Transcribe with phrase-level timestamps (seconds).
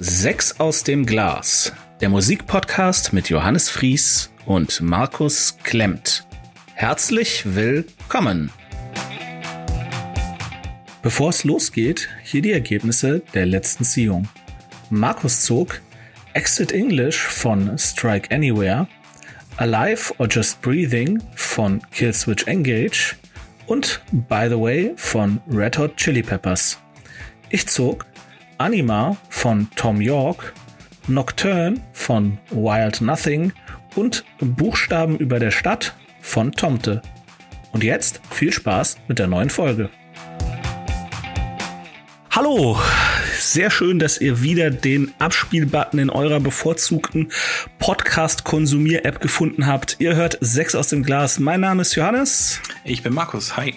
[0.00, 6.24] Sechs aus dem Glas, der Musikpodcast mit Johannes Fries und Markus Klemmt.
[6.74, 8.52] Herzlich willkommen.
[11.02, 14.28] Bevor es losgeht, hier die Ergebnisse der letzten Ziehung.
[14.88, 15.80] Markus zog
[16.32, 18.86] Exit English von Strike Anywhere,
[19.56, 23.16] Alive or Just Breathing von Killswitch Engage
[23.66, 26.78] und By the Way von Red Hot Chili Peppers.
[27.50, 28.06] Ich zog
[28.58, 30.52] Anima von Tom York,
[31.06, 33.52] Nocturne von Wild Nothing
[33.94, 37.02] und Buchstaben über der Stadt von Tomte.
[37.70, 39.90] Und jetzt viel Spaß mit der neuen Folge.
[42.32, 42.80] Hallo,
[43.38, 47.30] sehr schön, dass ihr wieder den Abspielbutton in eurer bevorzugten
[47.78, 49.96] Podcast-Konsumier-App gefunden habt.
[50.00, 51.38] Ihr hört sechs aus dem Glas.
[51.38, 52.60] Mein Name ist Johannes.
[52.82, 53.56] Ich bin Markus.
[53.56, 53.76] Hi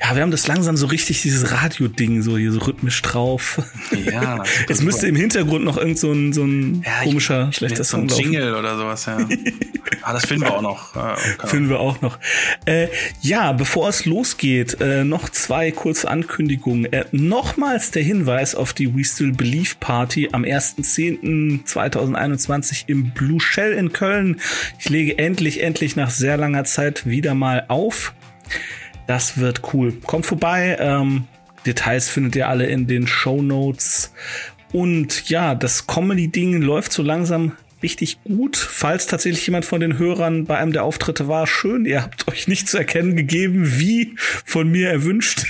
[0.00, 3.60] ja, wir haben das langsam so richtig, dieses Radio-Ding, so hier so rhythmisch drauf.
[4.04, 4.42] Ja.
[4.68, 8.08] Es müsste im Hintergrund noch irgend so ein, so ein ja, komischer, ich, schlechter Song
[8.08, 9.18] so ein Jingle oder sowas, ja.
[10.02, 10.94] ah, das finden wir auch noch.
[10.94, 11.46] Ah, okay.
[11.46, 12.18] Finden wir auch noch.
[12.64, 12.86] Äh,
[13.20, 16.92] ja, bevor es losgeht, äh, noch zwei kurze Ankündigungen.
[16.92, 23.72] Äh, nochmals der Hinweis auf die We Still Believe Party am 1.10.2021 im Blue Shell
[23.72, 24.40] in Köln.
[24.78, 28.14] Ich lege endlich, endlich nach sehr langer Zeit wieder mal auf.
[29.12, 29.92] Das wird cool.
[30.06, 30.74] Kommt vorbei.
[30.80, 31.24] Ähm,
[31.66, 34.14] Details findet ihr alle in den Show Notes.
[34.72, 38.56] Und ja, das Comedy-Ding läuft so langsam richtig gut.
[38.56, 41.84] Falls tatsächlich jemand von den Hörern bei einem der Auftritte war, schön.
[41.84, 45.44] Ihr habt euch nicht zu erkennen gegeben, wie von mir erwünscht.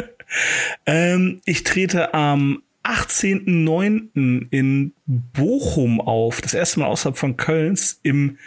[0.86, 4.46] ähm, ich trete am 18.09.
[4.48, 6.40] in Bochum auf.
[6.40, 8.38] Das erste Mal außerhalb von Kölns im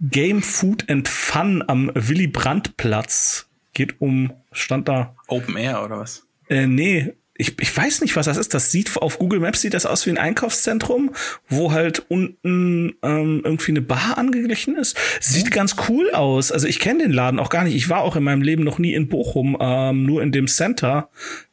[0.00, 5.14] Game Food and Fun am Willy Brandt Platz geht um, stand da.
[5.28, 6.26] Open Air oder was?
[6.48, 8.52] Äh, nee, ich, ich weiß nicht, was das ist.
[8.52, 11.12] Das sieht auf Google Maps sieht das aus wie ein Einkaufszentrum,
[11.48, 14.96] wo halt unten ähm, irgendwie eine Bar angeglichen ist.
[15.20, 15.50] Sieht mhm.
[15.50, 16.52] ganz cool aus.
[16.52, 17.74] Also ich kenne den Laden auch gar nicht.
[17.74, 21.08] Ich war auch in meinem Leben noch nie in Bochum, ähm, nur in dem Center,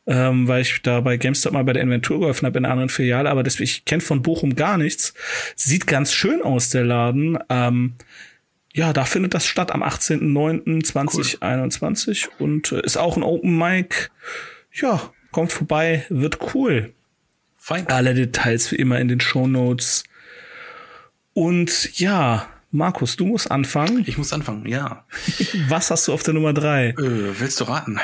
[0.05, 2.89] ähm, weil ich da bei GameStop mal bei der Inventur geholfen habe in einer anderen
[2.89, 3.29] Filiale.
[3.29, 5.13] Aber deswegen, ich kenne von Bochum gar nichts.
[5.55, 7.39] Sieht ganz schön aus, der Laden.
[7.49, 7.93] Ähm,
[8.77, 12.45] ja, da findet das statt am 18.09.2021 cool.
[12.45, 14.11] und äh, ist auch ein Open Mic.
[14.71, 16.93] Ja, kommt vorbei, wird cool.
[17.55, 17.87] Fein.
[17.87, 20.03] Alle Details wie immer in den Show Notes.
[21.33, 24.03] Und ja, Markus, du musst anfangen.
[24.05, 25.07] Ich muss anfangen, ja.
[25.69, 26.89] Was hast du auf der Nummer drei?
[26.89, 27.99] Äh, willst du raten?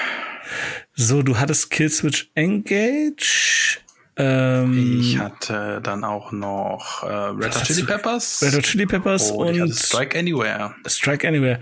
[0.96, 3.78] So, du hattest Killswitch Engage.
[4.16, 8.42] Ähm, ich hatte dann auch noch äh, Red Hot Chili Peppers.
[8.44, 10.76] Red Hot Chili Peppers oh, und Strike Anywhere.
[10.86, 11.60] Strike Anywhere.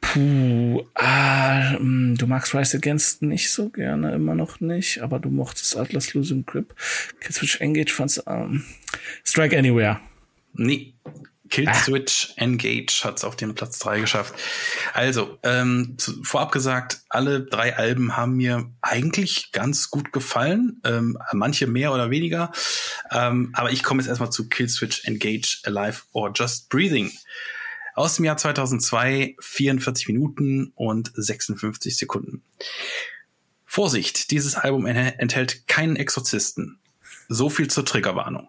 [0.00, 5.30] Puh, ah, hm, du magst Rise Against nicht so gerne, immer noch nicht, aber du
[5.30, 6.74] mochtest Atlas Losing Grip.
[7.20, 8.64] Killswitch Engage fandst ähm,
[9.24, 10.00] Strike Anywhere.
[10.54, 10.94] Nee,
[11.50, 12.42] Killswitch ah.
[12.42, 14.34] Engage hat es auf den Platz drei geschafft.
[14.94, 20.80] Also, ähm, zu, vorab gesagt, alle drei Alben haben mir eigentlich ganz gut gefallen.
[20.84, 22.52] Ähm, manche mehr oder weniger.
[23.10, 27.12] Ähm, aber ich komme jetzt erstmal zu Killswitch Engage Alive or Just Breathing.
[27.94, 32.42] Aus dem Jahr 2002, 44 Minuten und 56 Sekunden.
[33.66, 36.80] Vorsicht, dieses Album enthält keinen Exorzisten.
[37.32, 38.48] So viel zur Triggerwarnung.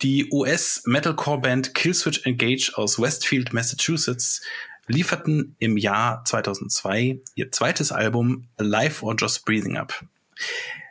[0.00, 4.40] Die US-Metalcore-Band Killswitch Engage aus Westfield, Massachusetts
[4.86, 10.02] lieferten im Jahr 2002 ihr zweites Album Life or Just Breathing Up.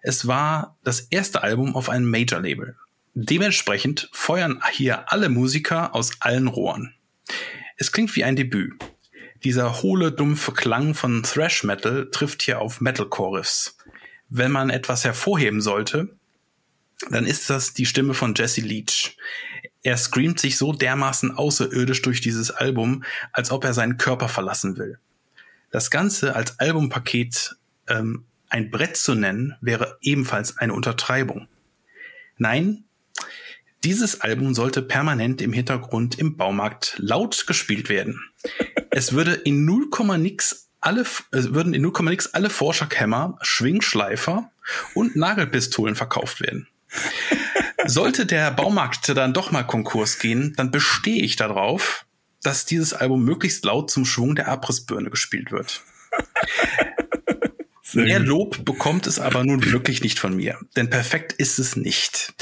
[0.04, 2.76] Es war das erste Album auf einem Major-Label.
[3.16, 6.94] Dementsprechend feuern hier alle Musiker aus allen Rohren.
[7.76, 8.74] Es klingt wie ein Debüt.
[9.44, 13.78] Dieser hohle, dumpfe Klang von Thrash Metal trifft hier auf Metalcore-Riffs.
[14.30, 16.16] Wenn man etwas hervorheben sollte,
[17.10, 19.18] dann ist das die Stimme von Jesse Leach.
[19.84, 24.78] Er screamt sich so dermaßen außerirdisch durch dieses Album, als ob er seinen Körper verlassen
[24.78, 24.98] will.
[25.72, 27.56] Das Ganze als Albumpaket
[27.88, 31.48] ähm, ein Brett zu nennen, wäre ebenfalls eine Untertreibung.
[32.38, 32.86] Nein,
[33.84, 38.20] dieses Album sollte permanent im Hintergrund im Baumarkt laut gespielt werden.
[38.90, 44.52] Es würde in 0, nix alle, es würden in 0, nix alle Forscherkämmer, Schwingschleifer
[44.94, 46.68] und Nagelpistolen verkauft werden.
[47.86, 52.06] Sollte der Baumarkt dann doch mal Konkurs gehen, dann bestehe ich darauf,
[52.42, 55.82] dass dieses Album möglichst laut zum Schwung der Abrissbirne gespielt wird.
[57.94, 62.34] Mehr Lob bekommt es aber nun wirklich nicht von mir, denn perfekt ist es nicht.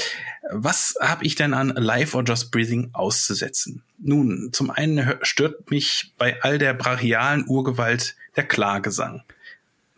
[0.50, 3.82] Was habe ich denn an Live or Just Breathing auszusetzen?
[3.98, 9.22] Nun, zum einen stört mich bei all der brachialen Urgewalt der Klagesang.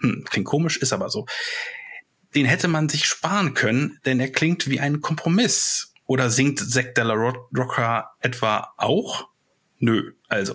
[0.00, 1.26] Hm, klingt komisch, ist aber so.
[2.36, 5.94] Den hätte man sich sparen können, denn er klingt wie ein Kompromiss.
[6.04, 9.28] Oder singt Zack Della Rocca etwa auch?
[9.78, 10.54] Nö, also.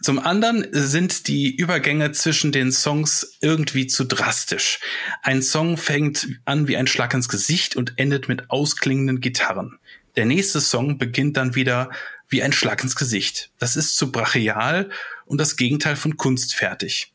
[0.00, 4.80] Zum anderen sind die Übergänge zwischen den Songs irgendwie zu drastisch.
[5.22, 9.78] Ein Song fängt an wie ein Schlag ins Gesicht und endet mit ausklingenden Gitarren.
[10.16, 11.90] Der nächste Song beginnt dann wieder
[12.28, 13.50] wie ein Schlag ins Gesicht.
[13.58, 14.90] Das ist zu brachial
[15.26, 17.11] und das Gegenteil von kunstfertig.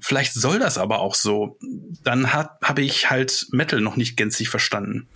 [0.00, 1.58] Vielleicht soll das aber auch so.
[2.04, 5.08] Dann habe ich halt Metal noch nicht gänzlich verstanden.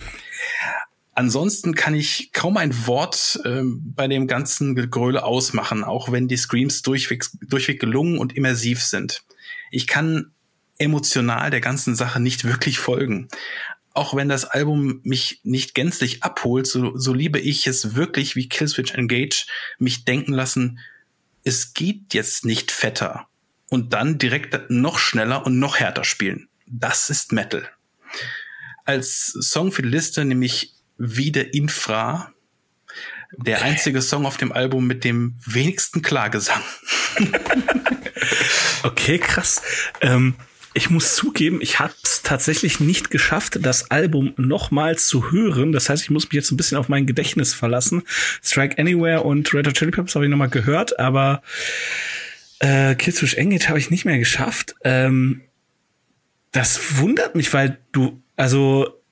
[1.14, 6.38] Ansonsten kann ich kaum ein Wort ähm, bei dem ganzen Gegröle ausmachen, auch wenn die
[6.38, 9.22] Screams durchweg, durchweg gelungen und immersiv sind.
[9.70, 10.32] Ich kann
[10.78, 13.28] emotional der ganzen Sache nicht wirklich folgen.
[13.92, 18.48] Auch wenn das Album mich nicht gänzlich abholt, so, so liebe ich es wirklich wie
[18.48, 19.46] Killswitch Engage
[19.78, 20.78] mich denken lassen,
[21.44, 23.28] es geht jetzt nicht fetter
[23.72, 26.48] und dann direkt noch schneller und noch härter spielen.
[26.66, 27.66] Das ist Metal.
[28.84, 32.34] Als Song für die Liste nehme ich wieder Infra,
[33.34, 36.60] der einzige Song auf dem Album mit dem wenigsten Klagesang.
[38.82, 39.62] okay, krass.
[40.02, 40.34] Ähm,
[40.74, 45.72] ich muss zugeben, ich habe es tatsächlich nicht geschafft, das Album nochmals zu hören.
[45.72, 48.02] Das heißt, ich muss mich jetzt ein bisschen auf mein Gedächtnis verlassen.
[48.42, 51.42] Strike Anywhere und Red Hot Chili Peppers habe ich nochmal gehört, aber
[52.62, 54.76] äh, Killswitch Engage habe ich nicht mehr geschafft.
[54.84, 55.42] Ähm,
[56.52, 59.02] das wundert mich, weil du, also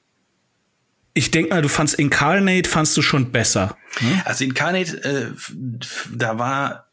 [1.14, 3.76] ich denke mal, du fandst Incarnate fandst du schon besser.
[4.00, 4.22] Ne?
[4.24, 5.32] Also Incarnate, äh,
[6.14, 6.86] da war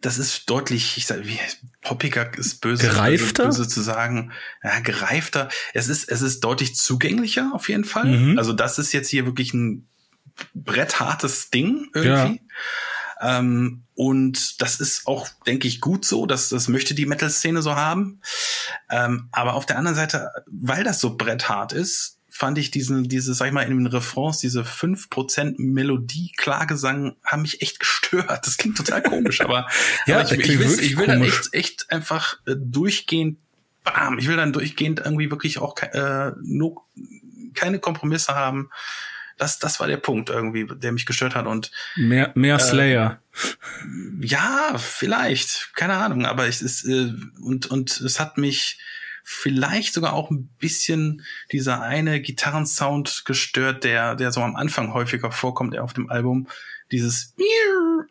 [0.00, 1.38] das ist deutlich, ich sag, wie
[1.80, 3.44] poppiger ist böse, gereifter?
[3.44, 4.32] böse zu sagen,
[4.64, 5.48] ja, gereifter.
[5.72, 8.06] Es ist, es ist deutlich zugänglicher auf jeden Fall.
[8.06, 8.38] Mhm.
[8.38, 9.86] Also das ist jetzt hier wirklich ein
[10.54, 12.36] bretthartes Ding irgendwie.
[12.36, 12.54] Ja.
[13.20, 16.26] Ähm, und das ist auch, denke ich, gut so.
[16.26, 18.20] Das, das möchte die Metal-Szene so haben.
[18.90, 23.32] Ähm, aber auf der anderen Seite, weil das so bretthart ist, fand ich diesen, diese,
[23.32, 28.46] sag ich mal, in den Refrains, diese 5% Melodie, Klagesang, haben mich echt gestört.
[28.46, 29.66] Das klingt total komisch, aber,
[30.06, 33.38] ja, aber ich, ich, will, ich will dann echt, echt einfach äh, durchgehend,
[33.84, 36.84] bam, ich will dann durchgehend irgendwie wirklich auch äh, no,
[37.54, 38.70] keine Kompromisse haben.
[39.36, 43.20] Das, das war der Punkt irgendwie, der mich gestört hat und mehr, mehr äh, Slayer.
[44.20, 47.12] Ja, vielleicht, keine Ahnung, aber es ist äh,
[47.42, 48.78] und und es hat mich
[49.28, 55.32] vielleicht sogar auch ein bisschen dieser eine Gitarrensound gestört, der, der so am Anfang häufiger
[55.32, 56.46] vorkommt auf dem Album.
[56.92, 57.34] Dieses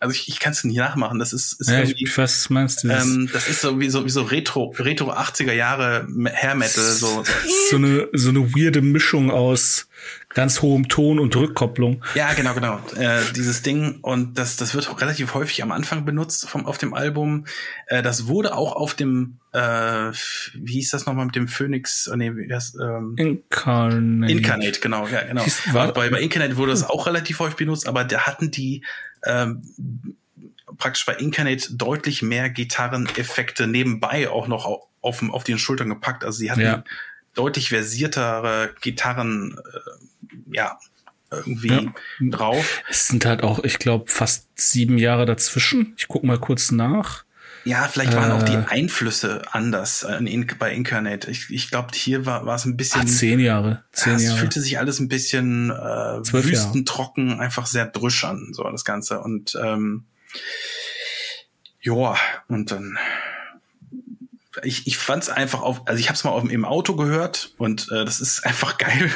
[0.06, 1.20] also ich, ich kann es nicht nachmachen.
[1.20, 2.90] Das ist, ist ja, ich, was meinst du?
[2.90, 7.24] Ähm, das ist so wie so wie so Retro Retro 80er Jahre Hair Metal so
[7.70, 9.88] so eine so eine weirde Mischung aus
[10.30, 12.04] ganz hohem Ton und Rückkopplung.
[12.14, 12.80] Ja, genau, genau.
[12.98, 16.78] Äh, dieses Ding und das das wird auch relativ häufig am Anfang benutzt vom auf
[16.78, 17.46] dem Album.
[17.88, 20.12] Äh, das wurde auch auf dem äh,
[20.54, 22.10] wie hieß das nochmal mit dem Phoenix?
[22.12, 24.32] Oh, nee, wie heißt, ähm, Incarnate.
[24.32, 25.46] Incarnate, genau, ja, genau.
[25.72, 28.84] War, bei, bei Incarnate wurde das auch relativ häufig benutzt, aber da hatten die
[29.26, 30.16] ähm,
[30.78, 36.24] praktisch bei Incarnate deutlich mehr Gitarreneffekte nebenbei auch noch auf, auf, auf den Schultern gepackt.
[36.24, 36.84] Also sie hatten ja.
[37.34, 40.78] deutlich versiertere Gitarren, äh, ja,
[41.32, 41.94] irgendwie ja.
[42.30, 42.82] drauf.
[42.90, 45.94] Es sind halt auch, ich glaube, fast sieben Jahre dazwischen.
[45.98, 47.25] Ich guck mal kurz nach.
[47.66, 48.66] Ja, vielleicht waren äh, auch die äh.
[48.68, 51.32] Einflüsse anders äh, in, bei Incarnate.
[51.32, 53.02] Ich, ich glaube, hier war, war es ein bisschen.
[53.02, 53.84] Ah, zehn Jahre.
[53.92, 54.38] Zehn ja, es Jahre.
[54.38, 59.20] fühlte sich alles ein bisschen äh, wüstentrocken, einfach sehr drüsch an, so das Ganze.
[59.20, 60.06] Und ähm,
[61.82, 62.16] ja,
[62.48, 63.00] und dann
[64.64, 67.54] ich, ich fand es einfach auf, also ich habe es mal auf, im Auto gehört
[67.58, 69.12] und äh, das ist einfach geil,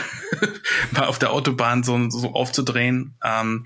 [0.91, 3.13] mal auf der Autobahn so, so aufzudrehen.
[3.23, 3.63] Ähm,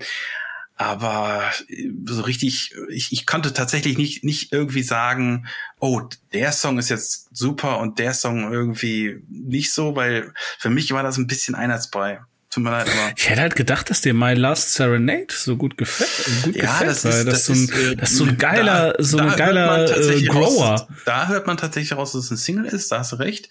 [0.84, 5.46] aber äh, so richtig, ich, ich konnte tatsächlich nicht, nicht irgendwie sagen,
[5.80, 10.92] oh, der Song ist jetzt super und der Song irgendwie nicht so, weil für mich
[10.92, 12.20] war das ein bisschen Einheitsbrei.
[12.50, 13.12] Tut mir leid, aber.
[13.16, 16.44] Ich hätte halt gedacht, dass dir My Last Serenade so gut gefällt.
[16.44, 18.92] Gut ja, gefällt, das ist, das, das, ist, so ein, das ist so ein geiler,
[18.92, 20.70] da, so ein geiler äh, Grower.
[20.70, 23.48] Raus, da hört man tatsächlich raus, dass es ein Single ist, da hast du recht.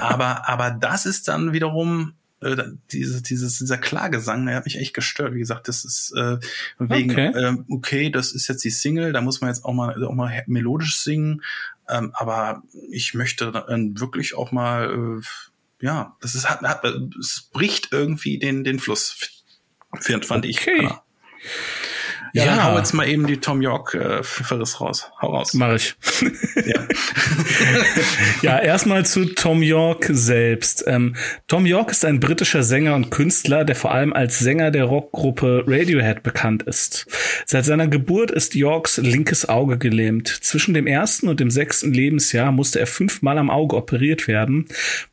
[0.00, 2.56] aber, aber das ist dann wiederum äh,
[2.92, 5.34] diese, dieses, dieser Klagesang, der hat mich echt gestört.
[5.34, 6.38] Wie gesagt, das ist äh,
[6.78, 7.26] wegen, okay.
[7.28, 10.44] Äh, okay, das ist jetzt die Single, da muss man jetzt auch mal, auch mal
[10.46, 11.42] melodisch singen.
[11.88, 16.84] Ähm, aber ich möchte dann wirklich auch mal, äh, ja, das ist, hat, hat,
[17.18, 19.44] es bricht irgendwie den, den Fluss,
[20.00, 20.48] fand okay.
[20.48, 20.66] ich.
[22.34, 22.64] Ja, ja.
[22.64, 25.08] hau jetzt mal eben die Tom York äh, Verriss raus.
[25.22, 25.54] Hau raus.
[25.54, 25.94] Mach ich.
[26.66, 26.88] Ja,
[28.42, 30.84] ja erstmal zu Tom York selbst.
[30.86, 31.14] Ähm,
[31.46, 35.64] Tom York ist ein britischer Sänger und Künstler, der vor allem als Sänger der Rockgruppe
[35.66, 37.06] Radiohead bekannt ist.
[37.44, 40.28] Seit seiner Geburt ist Yorks linkes Auge gelähmt.
[40.28, 44.66] Zwischen dem ersten und dem sechsten Lebensjahr musste er fünfmal am Auge operiert werden,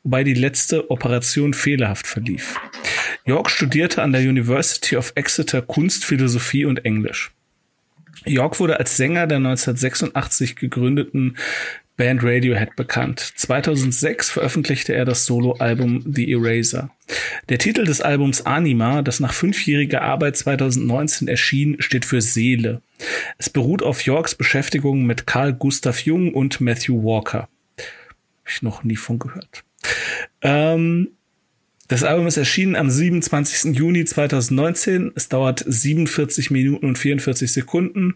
[0.04, 2.56] wobei die letzte Operation fehlerhaft verlief.
[3.26, 7.11] York studierte an der University of Exeter Kunst, Philosophie und Englisch.
[8.26, 11.38] York wurde als Sänger der 1986 gegründeten
[11.98, 13.20] Band Radiohead bekannt.
[13.36, 16.90] 2006 veröffentlichte er das Soloalbum The Eraser.
[17.50, 22.82] Der Titel des Albums Anima, das nach fünfjähriger Arbeit 2019 erschien, steht für Seele.
[23.38, 27.50] Es beruht auf Yorks Beschäftigung mit Carl Gustav Jung und Matthew Walker.
[27.78, 29.64] Hab ich noch nie von gehört.
[30.42, 31.10] Ähm,
[31.92, 33.76] das Album ist erschienen am 27.
[33.76, 35.12] Juni 2019.
[35.14, 38.14] Es dauert 47 Minuten und 44 Sekunden.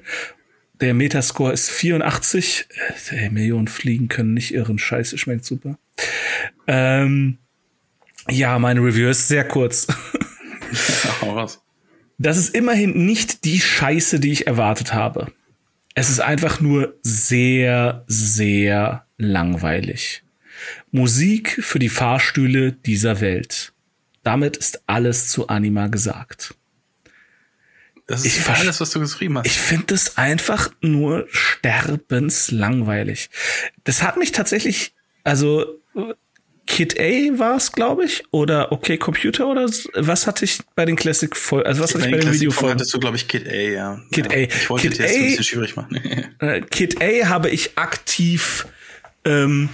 [0.79, 2.69] Der Metascore ist 84.
[3.09, 4.79] Ey, Millionen Fliegen können nicht irren.
[4.79, 5.77] Scheiße, schmeckt super.
[6.67, 7.37] Ähm,
[8.29, 9.87] ja, meine Review ist sehr kurz.
[12.17, 15.33] das ist immerhin nicht die Scheiße, die ich erwartet habe.
[15.95, 20.24] Es ist einfach nur sehr, sehr langweilig.
[20.95, 23.73] Musik für die Fahrstühle dieser Welt.
[24.23, 26.55] Damit ist alles zu Anima gesagt.
[28.07, 29.45] Das ist ich alles, was du geschrieben hast.
[29.45, 33.29] Ich finde das einfach nur sterbenslangweilig.
[33.83, 34.93] Das hat mich tatsächlich,
[35.25, 35.81] also
[36.65, 40.95] Kid A war es, glaube ich, oder Okay Computer oder was hatte ich bei den
[40.95, 42.71] Classic voll, also was hatte ich bei, den Video voll?
[42.71, 44.01] Hattest du, glaube ich, Kid A, ja.
[44.11, 44.37] Kid A.
[44.37, 45.95] Ich wollte Kid A, ein bisschen schwierig machen.
[46.39, 48.65] Äh, Kid A habe ich aktiv
[49.25, 49.69] ähm,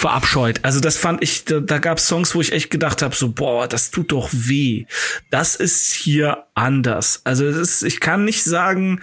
[0.00, 0.60] verabscheut.
[0.62, 3.30] Also das fand ich, da, da gab es Songs, wo ich echt gedacht habe, so
[3.30, 4.86] boah, das tut doch weh.
[5.28, 7.20] Das ist hier anders.
[7.24, 9.00] Also es ist, ich kann nicht sagen,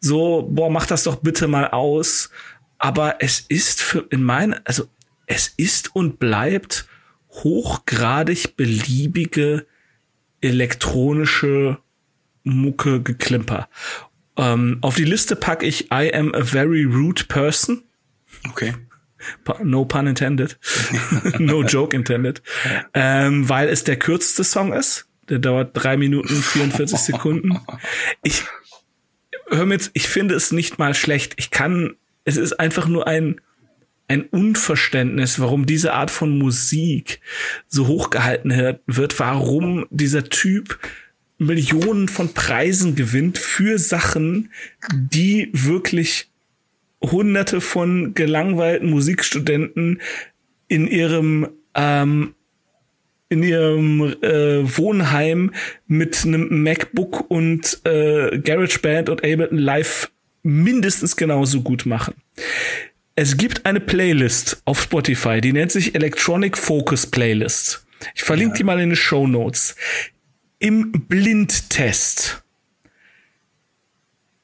[0.00, 2.30] so boah, mach das doch bitte mal aus.
[2.78, 4.88] Aber es ist für in meinen, also
[5.26, 6.86] es ist und bleibt
[7.30, 9.66] hochgradig beliebige
[10.40, 11.78] elektronische
[12.42, 13.68] Mucke geklimper.
[14.36, 17.84] Ähm, auf die Liste packe ich I am a very rude person.
[18.48, 18.74] Okay.
[19.62, 20.58] No pun intended.
[21.38, 22.42] no joke intended.
[22.94, 25.06] Ähm, weil es der kürzeste Song ist.
[25.28, 27.60] Der dauert drei Minuten 44 Sekunden.
[28.22, 28.42] Ich
[29.50, 31.34] hör mir jetzt, ich finde es nicht mal schlecht.
[31.36, 33.40] Ich kann, es ist einfach nur ein,
[34.08, 37.20] ein Unverständnis, warum diese Art von Musik
[37.68, 40.78] so hochgehalten wird, warum dieser Typ
[41.38, 44.50] Millionen von Preisen gewinnt für Sachen,
[44.92, 46.29] die wirklich
[47.02, 50.00] hunderte von gelangweilten Musikstudenten
[50.68, 52.34] in ihrem ähm,
[53.30, 55.52] in ihrem äh, Wohnheim
[55.86, 60.10] mit einem MacBook und äh, GarageBand und Ableton Live
[60.42, 62.14] mindestens genauso gut machen.
[63.14, 67.86] Es gibt eine Playlist auf Spotify, die nennt sich Electronic Focus Playlist.
[68.14, 68.58] Ich verlinke ja.
[68.58, 69.76] die mal in den Show Notes.
[70.58, 72.39] Im Blindtest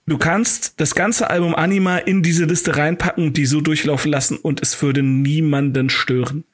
[0.06, 4.62] Du kannst das ganze Album Anima in diese Liste reinpacken, die so durchlaufen lassen und
[4.62, 6.44] es würde niemanden stören.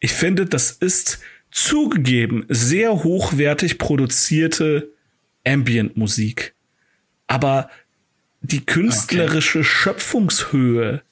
[0.00, 4.88] Ich finde, das ist zugegeben sehr hochwertig produzierte
[5.46, 6.54] Ambient-Musik.
[7.28, 7.70] Aber
[8.40, 9.68] die künstlerische okay.
[9.68, 11.02] Schöpfungshöhe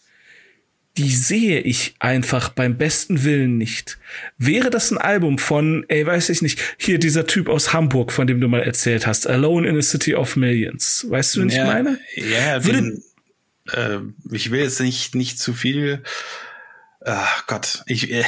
[0.97, 3.99] die sehe ich einfach beim besten Willen nicht.
[4.39, 8.27] Wäre das ein Album von, ey, weiß ich nicht, hier dieser Typ aus Hamburg, von
[8.27, 11.07] dem du mal erzählt hast, Alone in a City of Millions.
[11.09, 11.99] Weißt du, wen ja, ich meine?
[12.15, 13.05] Ja, Würde, den,
[13.73, 16.03] äh, ich will jetzt nicht, nicht zu viel,
[17.05, 18.25] ach Gott, ich, äh,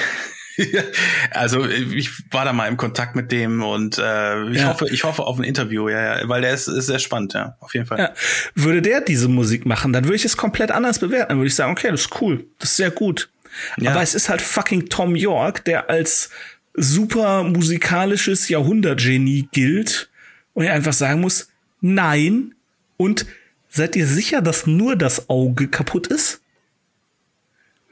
[1.31, 4.69] also ich war da mal im Kontakt mit dem und äh, ich ja.
[4.69, 7.57] hoffe, ich hoffe auf ein Interview, ja, ja weil der ist, ist sehr spannend, ja,
[7.61, 7.99] auf jeden Fall.
[7.99, 8.15] Ja.
[8.55, 11.31] Würde der diese Musik machen, dann würde ich es komplett anders bewerten.
[11.31, 13.31] Dann würde ich sagen, okay, das ist cool, das ist sehr gut.
[13.79, 13.93] Ja.
[13.93, 16.31] Aber es ist halt fucking Tom York, der als
[16.75, 20.11] super musikalisches Jahrhundertgenie gilt
[20.55, 21.49] und er einfach sagen muss,
[21.81, 22.55] nein.
[22.97, 23.27] Und
[23.69, 26.41] seid ihr sicher, dass nur das Auge kaputt ist?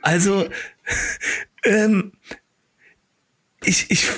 [0.02, 0.48] Also,
[1.64, 2.12] ähm,
[3.66, 4.08] ich, ich,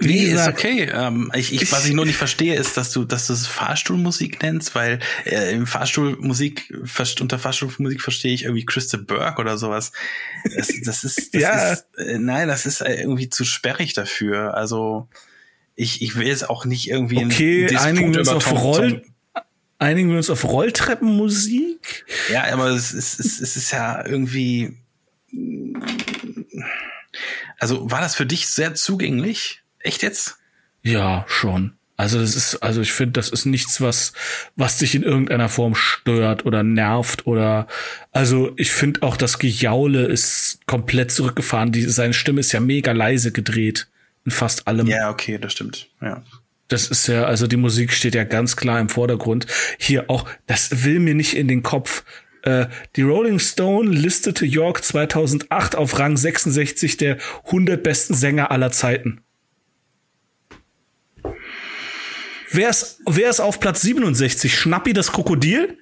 [0.00, 0.90] wie nee, gesagt, ist okay.
[0.92, 4.42] Ähm, ich, ich, was ich nur nicht verstehe, ist, dass du, dass du es Fahrstuhlmusik
[4.42, 6.72] nennst, weil äh, im Fahrstuhlmusik
[7.20, 9.92] unter Fahrstuhlmusik verstehe ich irgendwie Christa Burke oder sowas.
[10.56, 11.72] Das, das ist, das ja.
[11.72, 14.54] ist äh, nein, das ist äh, irgendwie zu sperrig dafür.
[14.54, 15.08] Also
[15.74, 19.02] ich, ich will jetzt auch nicht irgendwie okay, in einigen wir uns auf Roll,
[19.78, 22.04] einigen wir uns auf Rolltreppenmusik.
[22.32, 24.76] Ja, aber es ist, es, es ist ja irgendwie
[27.58, 29.62] also war das für dich sehr zugänglich?
[29.80, 30.38] Echt jetzt?
[30.82, 31.74] Ja, schon.
[31.96, 34.12] Also das ist, also ich finde, das ist nichts, was,
[34.54, 37.66] was dich in irgendeiner Form stört oder nervt oder,
[38.12, 41.72] also ich finde auch das Gejaule ist komplett zurückgefahren.
[41.72, 43.88] Die, seine Stimme ist ja mega leise gedreht
[44.24, 44.86] in fast allem.
[44.86, 45.88] Ja, okay, das stimmt.
[46.00, 46.22] Ja.
[46.68, 49.48] Das ist ja, also die Musik steht ja ganz klar im Vordergrund.
[49.78, 52.04] Hier auch, das will mir nicht in den Kopf.
[52.42, 52.66] Äh,
[52.96, 59.22] die Rolling Stone listete York 2008 auf Rang 66 der 100 besten Sänger aller Zeiten.
[62.50, 64.54] Wer ist, wer ist auf Platz 67?
[64.54, 65.78] Schnappi das Krokodil?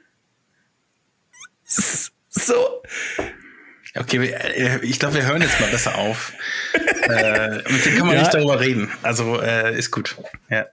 [1.65, 2.83] So.
[3.95, 6.33] Okay, äh, ich glaube, wir hören jetzt mal besser auf.
[6.75, 8.23] äh, mit dem kann man ja.
[8.23, 8.91] nicht darüber reden.
[9.03, 10.17] Also äh, ist gut.
[10.51, 10.67] Ja.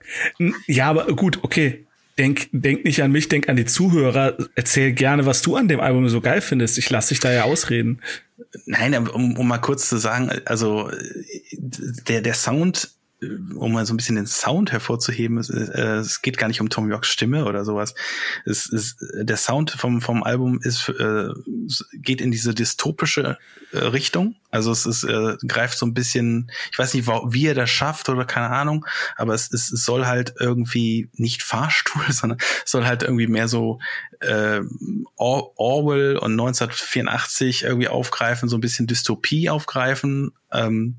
[0.66, 1.86] ja, aber gut, okay.
[2.18, 4.36] Denk, denk nicht an mich, denk an die Zuhörer.
[4.54, 6.78] Erzähl gerne, was du an dem Album so geil findest.
[6.78, 8.00] Ich lasse dich da ja ausreden.
[8.66, 10.90] Nein, um, um mal kurz zu sagen, also
[11.52, 12.90] der, der Sound
[13.20, 16.68] um mal so ein bisschen den Sound hervorzuheben, es, äh, es geht gar nicht um
[16.68, 17.94] Tom Yorks Stimme oder sowas.
[18.44, 21.28] Es ist, der Sound vom, vom Album ist, äh,
[21.94, 23.38] geht in diese dystopische
[23.72, 24.36] äh, Richtung.
[24.50, 28.08] Also es ist, äh, greift so ein bisschen, ich weiß nicht, wie er das schafft
[28.08, 32.84] oder keine Ahnung, aber es, es, es soll halt irgendwie nicht Fahrstuhl, sondern es soll
[32.84, 33.78] halt irgendwie mehr so
[34.20, 34.60] äh,
[35.16, 40.32] Or Orwell und 1984 irgendwie aufgreifen, so ein bisschen Dystopie aufgreifen.
[40.52, 40.96] Ähm,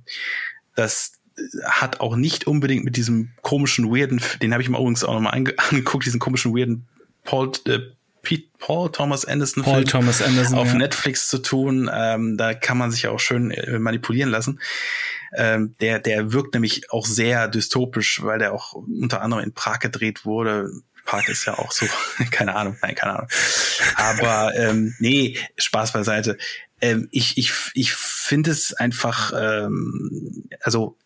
[0.76, 1.14] das
[1.66, 5.34] hat auch nicht unbedingt mit diesem komischen, weirden, den habe ich mir übrigens auch nochmal
[5.58, 6.88] angeguckt, diesen komischen, weirden
[7.24, 7.80] Paul, äh,
[8.22, 10.74] Pete, Paul Thomas Anderson Paul Film Thomas Anderson, auf ja.
[10.76, 11.90] Netflix zu tun.
[11.94, 14.60] Ähm, da kann man sich auch schön äh, manipulieren lassen.
[15.36, 19.80] Ähm, der, der wirkt nämlich auch sehr dystopisch, weil der auch unter anderem in Prag
[19.80, 20.72] gedreht wurde.
[21.06, 21.86] Prag ist ja auch so,
[22.32, 23.30] keine Ahnung, nein, keine Ahnung.
[23.96, 26.38] Aber ähm, nee, Spaß beiseite.
[26.82, 30.98] Ähm, ich ich, ich finde es einfach, ähm, also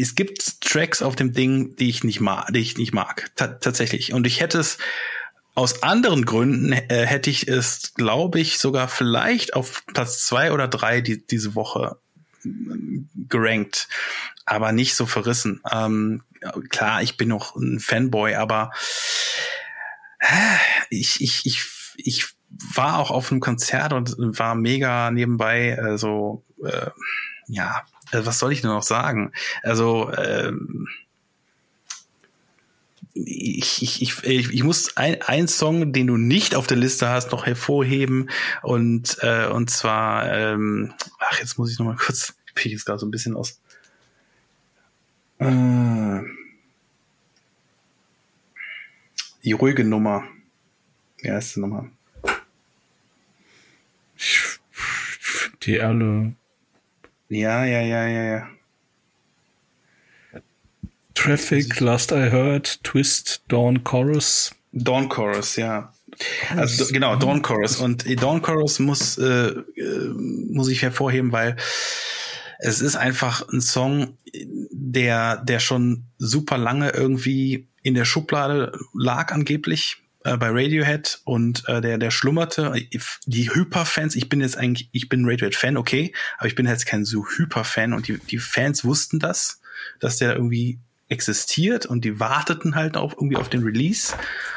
[0.00, 4.12] es gibt Tracks auf dem Ding, die ich nicht mag, die ich nicht mag, tatsächlich.
[4.12, 4.78] Und ich hätte es
[5.54, 10.68] aus anderen Gründen äh, hätte ich es, glaube ich, sogar vielleicht auf Platz zwei oder
[10.68, 11.98] drei die, diese Woche
[12.44, 12.48] äh,
[13.28, 13.88] gerankt,
[14.44, 15.62] aber nicht so verrissen.
[15.70, 16.22] Ähm,
[16.68, 18.70] klar, ich bin noch ein Fanboy, aber
[20.20, 20.58] äh,
[20.90, 21.64] ich, ich, ich,
[21.96, 22.28] ich
[22.74, 26.90] war auch auf einem Konzert und war mega nebenbei äh, so, äh,
[27.48, 29.32] ja, äh, was soll ich denn noch sagen?
[29.62, 30.88] Also ähm,
[33.14, 37.32] ich, ich, ich, ich muss ein, ein Song, den du nicht auf der Liste hast,
[37.32, 38.30] noch hervorheben
[38.62, 42.84] und äh, und zwar ähm, ach jetzt muss ich noch mal kurz, ich bin jetzt
[42.84, 43.58] gerade so ein bisschen aus.
[45.38, 46.22] Äh,
[49.44, 50.24] die ruhige Nummer.
[51.22, 51.88] Die erste Nummer.
[55.62, 56.34] Die alle
[57.28, 58.48] ja, ja, ja, ja, ja.
[61.14, 64.54] Traffic, Last I Heard, Twist, Dawn Chorus.
[64.72, 65.92] Dawn Chorus, ja.
[66.54, 67.80] Also genau, Dawn Chorus.
[67.80, 71.56] Und Dawn Chorus muss, äh, äh, muss ich hervorheben, weil
[72.58, 74.16] es ist einfach ein Song,
[74.70, 81.68] der, der schon super lange irgendwie in der Schublade lag angeblich äh, bei Radiohead und
[81.68, 82.74] äh, der, der schlummerte.
[83.26, 87.04] Die Hyper-Fans, ich bin jetzt eigentlich, ich bin Radiohead-Fan, okay, aber ich bin jetzt kein
[87.04, 89.60] so Hyper-Fan und die, die Fans wussten das,
[90.00, 94.14] dass der irgendwie existiert und die warteten halt auf irgendwie auf den Release.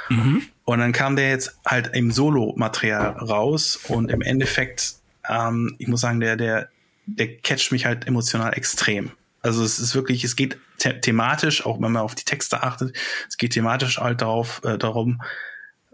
[0.10, 0.41] Mhm.
[0.65, 4.95] Und dann kam der jetzt halt im Solo-Material raus und im Endeffekt,
[5.29, 6.69] ähm, ich muss sagen, der, der,
[7.05, 9.12] der catcht mich halt emotional extrem.
[9.41, 12.97] Also es ist wirklich, es geht the thematisch, auch wenn man auf die Texte achtet,
[13.27, 15.21] es geht thematisch halt darauf, äh, darum,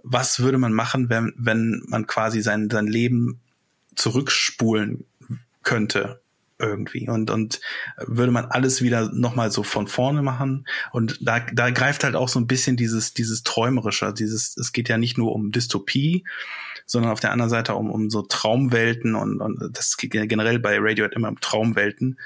[0.06, 3.42] was würde man machen, wenn, wenn man quasi sein, sein Leben
[3.96, 5.06] zurückspulen
[5.64, 6.22] könnte
[6.58, 7.60] irgendwie und und
[7.98, 12.16] würde man alles wieder noch mal so von vorne machen und da da greift halt
[12.16, 16.24] auch so ein bisschen dieses dieses träumerische dieses es geht ja nicht nur um Dystopie
[16.86, 20.78] sondern auf der anderen Seite um um so Traumwelten und, und das geht generell bei
[20.80, 22.20] Radiohead immer um Traumwelten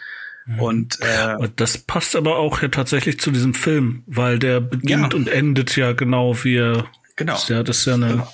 [0.46, 0.60] mhm.
[0.60, 5.14] und, äh, und das passt aber auch ja tatsächlich zu diesem Film weil der beginnt
[5.14, 5.18] ja.
[5.18, 6.86] und endet ja genau wie er
[7.20, 7.38] Genau.
[7.50, 8.08] Ja, das ist ja eine.
[8.08, 8.34] Genau.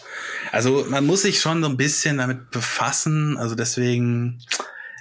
[0.52, 3.36] Also man muss sich schon so ein bisschen damit befassen.
[3.36, 4.44] Also deswegen,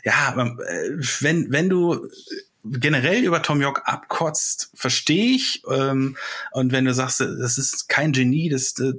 [0.04, 2.08] ja, äh, wenn wenn du
[2.64, 5.62] generell über Tom York abkotzt, verstehe ich.
[5.70, 6.16] Ähm,
[6.52, 8.94] und wenn du sagst, das ist kein Genie, das äh,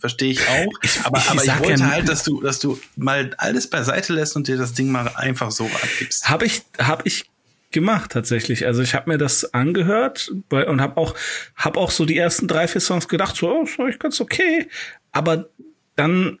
[0.00, 0.72] verstehe ich auch.
[0.82, 4.14] Ich, aber ich, aber ich wollte ja, halt, dass du, dass du mal alles beiseite
[4.14, 6.28] lässt und dir das Ding mal einfach so abgibst.
[6.28, 7.30] Habe ich, habe ich
[7.72, 8.66] gemacht tatsächlich.
[8.66, 11.14] Also ich habe mir das angehört und habe auch
[11.56, 14.68] hab auch so die ersten drei vier Songs gedacht, so oh, ich ganz okay,
[15.10, 15.48] aber
[15.96, 16.38] dann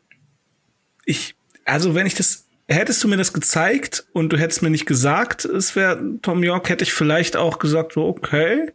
[1.04, 4.86] ich also wenn ich das hättest du mir das gezeigt und du hättest mir nicht
[4.86, 8.70] gesagt, es wäre Tom York, hätte ich vielleicht auch gesagt so okay,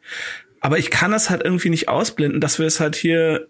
[0.60, 3.48] aber ich kann das halt irgendwie nicht ausblenden, dass wir es halt hier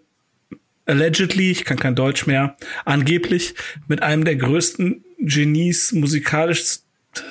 [0.86, 3.54] allegedly, ich kann kein Deutsch mehr, angeblich
[3.88, 6.80] mit einem der größten Genies musikalisch,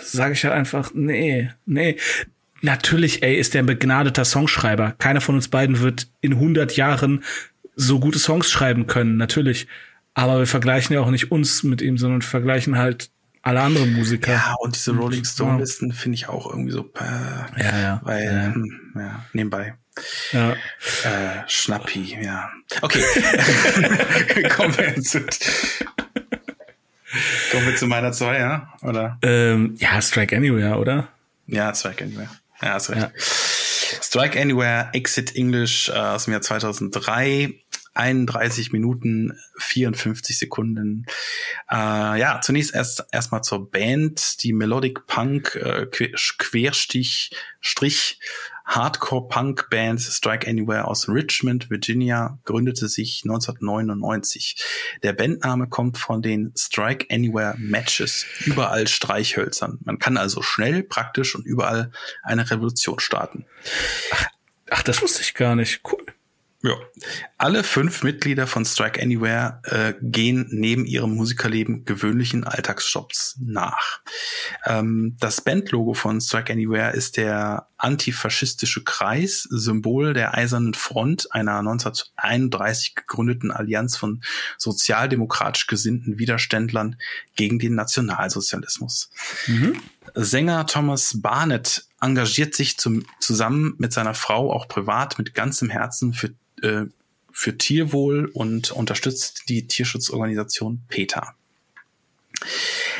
[0.02, 1.97] sage ich halt einfach, nee, nee.
[2.62, 4.95] Natürlich, ey, ist der ein begnadeter Songschreiber.
[4.97, 7.23] Keiner von uns beiden wird in 100 Jahren
[7.76, 9.67] so gute Songs schreiben können, natürlich.
[10.15, 13.12] Aber wir vergleichen ja auch nicht uns mit ihm, sondern vergleichen halt
[13.43, 14.34] alle anderen Musiker.
[14.34, 18.26] Ja, und diese Rolling Stone Listen finde ich auch irgendwie so, äh, ja, ja, weil,
[18.26, 18.54] ja.
[18.54, 19.76] Hm, ja, nebenbei.
[20.32, 20.52] Ja.
[20.52, 22.50] Äh, Schnappi, ja.
[22.82, 23.04] Okay.
[24.56, 25.26] kommen wir zu,
[27.52, 28.74] kommen wir zu meiner zwei, ja?
[28.82, 29.17] Oder?
[29.22, 31.08] Ähm, ja, Strike Anywhere, oder?
[31.48, 32.30] Ja, Strike Anywhere.
[32.62, 33.02] Ja, hast recht.
[33.02, 33.12] Ja.
[34.02, 37.54] Strike Anywhere, Exit English äh, aus dem Jahr 2003.
[37.98, 41.06] 31 Minuten 54 Sekunden.
[41.70, 48.20] Äh, ja, zunächst erst erstmal zur Band, die Melodic Punk äh, Querstich Strich
[48.67, 54.63] Hardcore-Punk-Band Strike Anywhere aus Richmond, Virginia, gründete sich 1999.
[55.03, 59.80] Der Bandname kommt von den Strike Anywhere Matches, überall Streichhölzern.
[59.84, 61.91] Man kann also schnell, praktisch und überall
[62.23, 63.45] eine Revolution starten.
[64.69, 65.82] Ach, das wusste ich gar nicht.
[65.89, 66.06] Cool.
[66.63, 66.74] Ja.
[67.38, 74.02] Alle fünf Mitglieder von Strike Anywhere äh, gehen neben ihrem Musikerleben gewöhnlichen Alltagsjobs nach.
[74.65, 81.60] Ähm, das Bandlogo von Strike Anywhere ist der antifaschistische Kreis, Symbol der Eisernen Front, einer
[81.60, 84.24] 1931 gegründeten Allianz von
[84.58, 86.98] sozialdemokratisch gesinnten Widerständlern
[87.36, 89.12] gegen den Nationalsozialismus.
[89.46, 89.80] Mhm.
[90.15, 96.13] Sänger Thomas Barnett engagiert sich zum, zusammen mit seiner Frau auch privat mit ganzem Herzen
[96.13, 96.86] für äh,
[97.32, 101.36] für Tierwohl und unterstützt die Tierschutzorganisation PETA.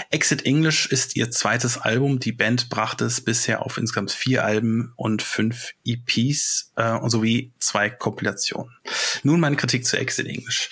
[0.10, 2.20] Exit English ist ihr zweites Album.
[2.20, 7.90] Die Band brachte es bisher auf insgesamt vier Alben und fünf EPs äh, sowie zwei
[7.90, 8.72] Kompilationen.
[9.24, 10.70] Nun meine Kritik zu Exit English.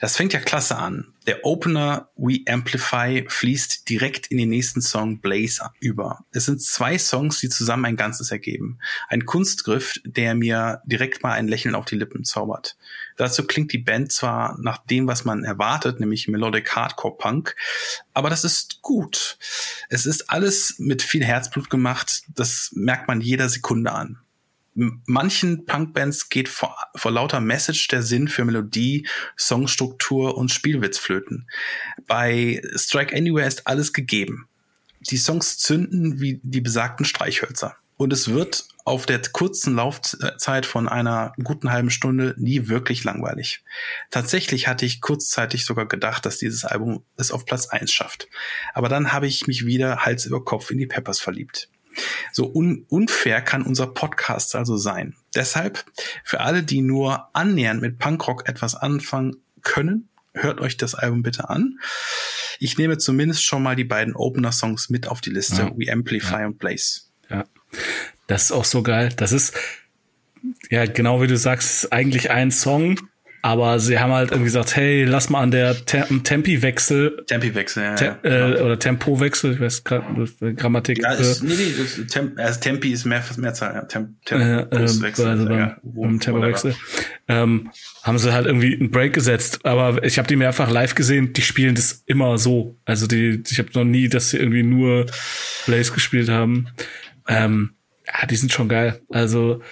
[0.00, 1.14] Das fängt ja klasse an.
[1.26, 6.26] Der Opener We Amplify fließt direkt in den nächsten Song Blaze über.
[6.32, 8.78] Es sind zwei Songs, die zusammen ein Ganzes ergeben.
[9.08, 12.76] Ein Kunstgriff, der mir direkt mal ein Lächeln auf die Lippen zaubert.
[13.16, 17.54] Dazu klingt die Band zwar nach dem, was man erwartet, nämlich Melodic Hardcore Punk,
[18.12, 19.38] aber das ist gut.
[19.88, 24.18] Es ist alles mit viel Herzblut gemacht, das merkt man jeder Sekunde an.
[24.74, 29.06] Manchen Punkbands geht vor, vor lauter Message der Sinn für Melodie,
[29.38, 31.46] Songstruktur und Spielwitz flöten.
[32.08, 34.48] Bei Strike Anywhere ist alles gegeben.
[34.98, 37.76] Die Songs zünden wie die besagten Streichhölzer.
[37.96, 43.64] Und es wird auf der kurzen Laufzeit von einer guten halben Stunde nie wirklich langweilig.
[44.10, 48.28] Tatsächlich hatte ich kurzzeitig sogar gedacht, dass dieses Album es auf Platz eins schafft.
[48.74, 51.70] Aber dann habe ich mich wieder Hals über Kopf in die Peppers verliebt.
[52.32, 55.14] So un unfair kann unser Podcast also sein.
[55.34, 55.84] Deshalb,
[56.24, 61.48] für alle, die nur annähernd mit Punkrock etwas anfangen können, hört euch das Album bitte
[61.48, 61.78] an.
[62.58, 65.72] Ich nehme zumindest schon mal die beiden Opener-Songs mit auf die Liste, ja.
[65.76, 66.46] We Amplify ja.
[66.46, 67.02] und Blaze.
[67.30, 67.44] Ja.
[68.26, 69.10] Das ist auch so geil.
[69.16, 69.54] Das ist,
[70.70, 72.98] ja, genau wie du sagst, eigentlich ein Song,
[73.44, 77.24] aber sie haben halt irgendwie gesagt, hey, lass mal an der Tem Tempi-Wechsel.
[77.26, 77.94] Tempi-Wechsel, ja.
[77.94, 80.06] Te äh, oder Tempo-Wechsel, ich weiß gerade,
[80.54, 81.02] Grammatik.
[81.02, 83.82] Ja, ist, nee, nee, das, Temp also Tempi ist mehr, Mehrzahl, ja.
[83.82, 85.26] Temp Tempo-Wechsel.
[85.26, 86.74] Äh, also beim, ja, beim Tempo-Wechsel.
[87.28, 87.70] Ähm,
[88.02, 91.42] haben sie halt irgendwie einen Break gesetzt, aber ich habe die mehrfach live gesehen, die
[91.42, 92.78] spielen das immer so.
[92.86, 95.04] Also die, ich habe noch nie, dass sie irgendwie nur
[95.66, 96.68] Blaze gespielt haben.
[97.28, 97.74] Ähm,
[98.06, 99.00] ja, die sind schon geil.
[99.10, 99.62] Also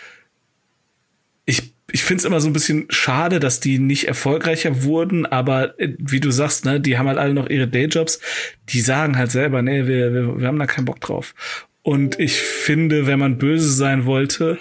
[1.45, 5.79] ich, ich finde es immer so ein bisschen schade, dass die nicht erfolgreicher wurden, aber
[5.79, 8.21] äh, wie du sagst, ne, die haben halt alle noch ihre Dayjobs.
[8.69, 11.35] Die sagen halt selber, nee, wir, wir, wir haben da keinen Bock drauf.
[11.83, 14.59] Und ich finde, wenn man böse sein wollte,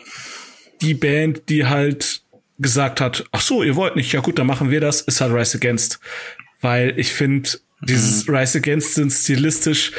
[0.82, 2.24] die Band, die halt
[2.58, 5.34] gesagt hat, ach so, ihr wollt nicht, ja gut, dann machen wir das, ist halt
[5.34, 6.00] Rise Against.
[6.62, 7.50] Weil ich finde,
[7.82, 8.36] dieses mhm.
[8.36, 9.92] Rise Against sind stilistisch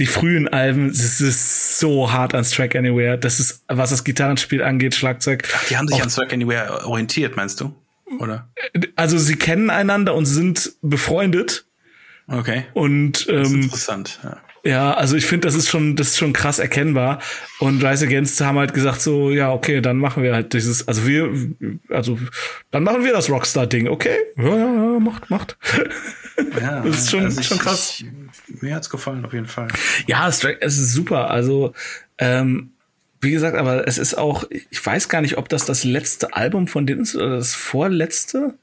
[0.00, 3.18] die frühen Alben, das ist so hart an Strike Anywhere.
[3.18, 5.46] Das ist, was das Gitarrenspiel angeht, Schlagzeug.
[5.54, 7.74] Ach, die haben sich auch, an Strike Anywhere orientiert, meinst du?
[8.18, 8.48] Oder?
[8.96, 11.66] Also sie kennen einander und sind befreundet.
[12.26, 12.64] Okay.
[12.72, 14.20] Und ähm, das ist interessant.
[14.24, 14.38] Ja.
[14.62, 17.20] Ja, also ich finde, das ist schon, das ist schon krass erkennbar.
[17.60, 21.06] Und Rise Against haben halt gesagt so, ja, okay, dann machen wir halt dieses, also
[21.06, 21.30] wir,
[21.88, 22.18] also
[22.70, 24.16] dann machen wir das Rockstar-Ding, okay?
[24.36, 25.56] Ja, ja, ja, macht, macht.
[26.60, 28.00] Ja, das ist schon, also schon krass.
[28.00, 29.68] Ich, mir hat's gefallen, auf jeden Fall.
[30.06, 31.30] Ja, es ist super.
[31.30, 31.72] Also,
[32.18, 32.72] ähm,
[33.20, 36.68] wie gesagt, aber es ist auch, ich weiß gar nicht, ob das das letzte Album
[36.68, 38.54] von denen ist oder das vorletzte.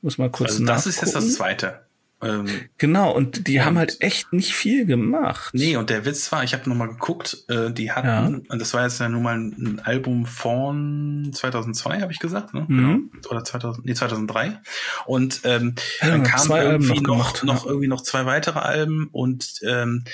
[0.00, 1.80] Muss mal kurz Also das ist jetzt das zweite.
[2.20, 2.46] Ähm,
[2.78, 5.54] genau, und die und, haben halt echt nicht viel gemacht.
[5.54, 8.40] Nee, und der Witz war, ich habe nochmal geguckt, äh, die hatten, ja.
[8.48, 12.64] und das war jetzt ja nun mal ein Album von 2002, habe ich gesagt, ne?
[12.66, 13.10] Mhm.
[13.12, 13.28] Genau.
[13.30, 14.60] Oder 2000, nee, 2003.
[15.06, 19.60] Und ähm, ja, dann kamen irgendwie noch, noch, noch, irgendwie noch zwei weitere Alben und
[19.62, 20.04] ähm,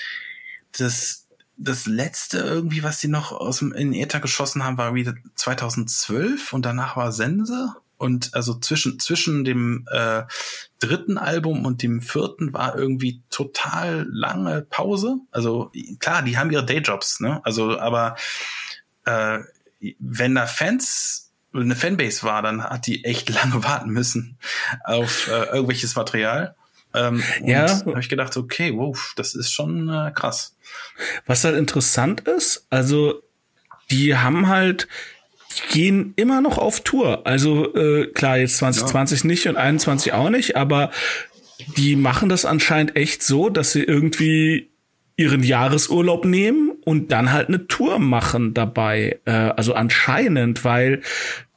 [0.76, 1.24] das
[1.56, 6.52] das letzte irgendwie, was sie noch aus dem in Äther geschossen haben, war wieder 2012
[6.52, 7.74] und danach war Sense.
[8.04, 10.24] Und also zwischen, zwischen dem äh,
[10.78, 15.20] dritten Album und dem vierten war irgendwie total lange Pause.
[15.30, 17.40] Also klar, die haben ihre Dayjobs, ne?
[17.44, 18.16] Also, aber
[19.06, 19.38] äh,
[19.98, 24.36] wenn da Fans eine Fanbase war, dann hat die echt lange warten müssen
[24.84, 26.56] auf äh, irgendwelches Material.
[26.92, 27.86] Ähm, ja.
[27.86, 30.54] habe ich gedacht, okay, wow, das ist schon äh, krass.
[31.24, 33.22] Was halt interessant ist, also
[33.90, 34.88] die haben halt
[35.70, 37.26] gehen immer noch auf Tour.
[37.26, 39.26] Also äh, klar, jetzt 2020 ja.
[39.26, 40.90] nicht und 21 auch nicht, aber
[41.76, 44.70] die machen das anscheinend echt so, dass sie irgendwie
[45.16, 49.20] ihren Jahresurlaub nehmen und dann halt eine Tour machen dabei.
[49.24, 51.02] Äh, also anscheinend, weil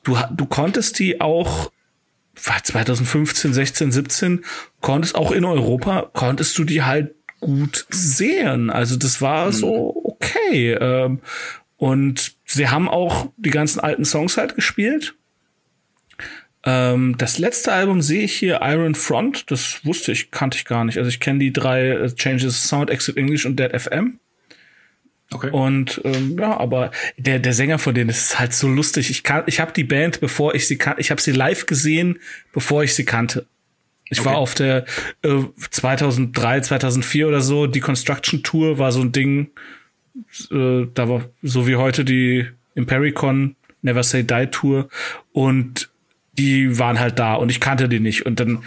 [0.04, 1.72] du du konntest die auch
[2.36, 4.46] 2015, 16, 17
[4.82, 8.70] konntest auch in Europa konntest du die halt gut sehen.
[8.70, 9.52] Also das war mhm.
[9.52, 10.74] so okay.
[10.74, 11.20] Ähm,
[11.78, 15.16] und sie haben auch die ganzen alten Songs halt gespielt.
[16.64, 19.52] Ähm, das letzte Album sehe ich hier, Iron Front.
[19.52, 20.98] Das wusste ich, kannte ich gar nicht.
[20.98, 24.20] Also ich kenne die drei äh, Changes Sound, Exit English und Dead FM.
[25.32, 25.50] Okay.
[25.52, 29.10] Und ähm, ja, aber der der Sänger von denen ist halt so lustig.
[29.10, 32.20] Ich kann, ich habe die Band, bevor ich sie kannte, ich habe sie live gesehen,
[32.54, 33.46] bevor ich sie kannte.
[34.10, 34.30] Ich okay.
[34.30, 34.86] war auf der
[35.24, 37.68] äh, 2003, 2004 oder so.
[37.68, 39.52] Die Construction Tour war so ein Ding
[40.52, 44.90] äh, da war so wie heute die Impericon Never Say Die Tour
[45.34, 45.90] und
[46.34, 48.64] die waren halt da und ich kannte die nicht und dann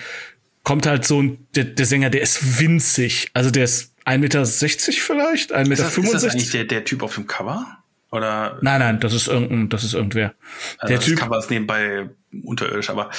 [0.62, 4.44] kommt halt so ein, der, der Sänger, der ist winzig, also der ist 1,60 Meter
[4.46, 5.72] vielleicht, 1,65 Meter.
[5.72, 7.66] Ist das, ist das eigentlich der, der Typ auf dem Cover?
[8.12, 8.58] Oder?
[8.60, 10.34] Nein, nein, das ist irgendein, das ist irgendwer.
[10.78, 11.18] Also der das Typ.
[11.18, 12.08] Cover ist nebenbei
[12.44, 13.10] unterirdisch, aber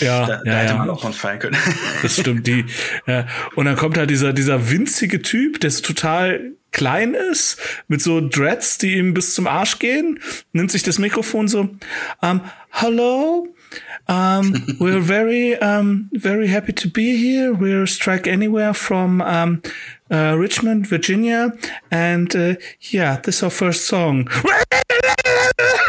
[0.00, 1.56] ja, da, da ja, hätte man auch von feiern können.
[2.02, 2.66] Das stimmt, die.
[3.06, 3.26] Ja.
[3.54, 7.58] Und dann kommt halt dieser, dieser winzige Typ, der ist total klein ist,
[7.88, 10.20] mit so Dreads, die ihm bis zum Arsch gehen,
[10.52, 11.70] nimmt sich das Mikrofon so,
[12.20, 13.48] um, hello,
[14.06, 17.54] um, we're very, um, very happy to be here.
[17.58, 19.62] We're Strike Anywhere from um,
[20.10, 21.52] uh, Richmond, Virginia.
[21.90, 24.28] And uh, yeah, this is our first song.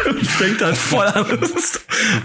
[0.10, 1.26] Und fängt halt voll an.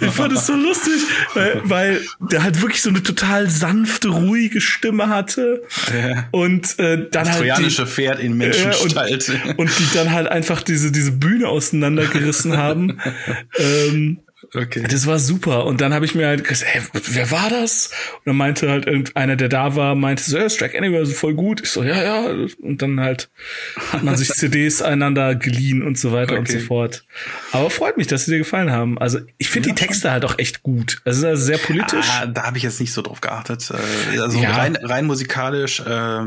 [0.00, 1.02] ich fand es so lustig,
[1.34, 5.62] weil, weil der halt wirklich so eine total sanfte, ruhige Stimme hatte.
[5.92, 6.28] Ja.
[6.30, 7.38] Und äh, dann das halt.
[7.38, 9.28] Trojanische die, Pferd in Menschengestalt.
[9.28, 13.00] Äh, und, und, die dann halt einfach diese, diese Bühne auseinandergerissen haben.
[13.58, 14.20] ähm,
[14.54, 14.82] Okay.
[14.88, 15.64] Das war super.
[15.66, 17.90] Und dann habe ich mir halt gesagt, ey, wer war das?
[18.16, 21.34] Und dann meinte halt irgendeiner, der da war, meinte so, ja, Strike Anywhere ist voll
[21.34, 21.60] gut.
[21.62, 22.46] Ich so, ja, ja.
[22.60, 23.30] Und dann halt
[23.92, 26.40] hat man sich CDs einander geliehen und so weiter okay.
[26.40, 27.04] und so fort.
[27.52, 28.98] Aber freut mich, dass sie dir gefallen haben.
[28.98, 31.00] Also ich finde ja, die Texte halt auch echt gut.
[31.04, 32.08] Also, also sehr politisch.
[32.10, 33.70] Ah, da habe ich jetzt nicht so drauf geachtet.
[33.70, 34.50] Äh, also ja.
[34.50, 35.80] rein, rein musikalisch.
[35.80, 36.22] Äh,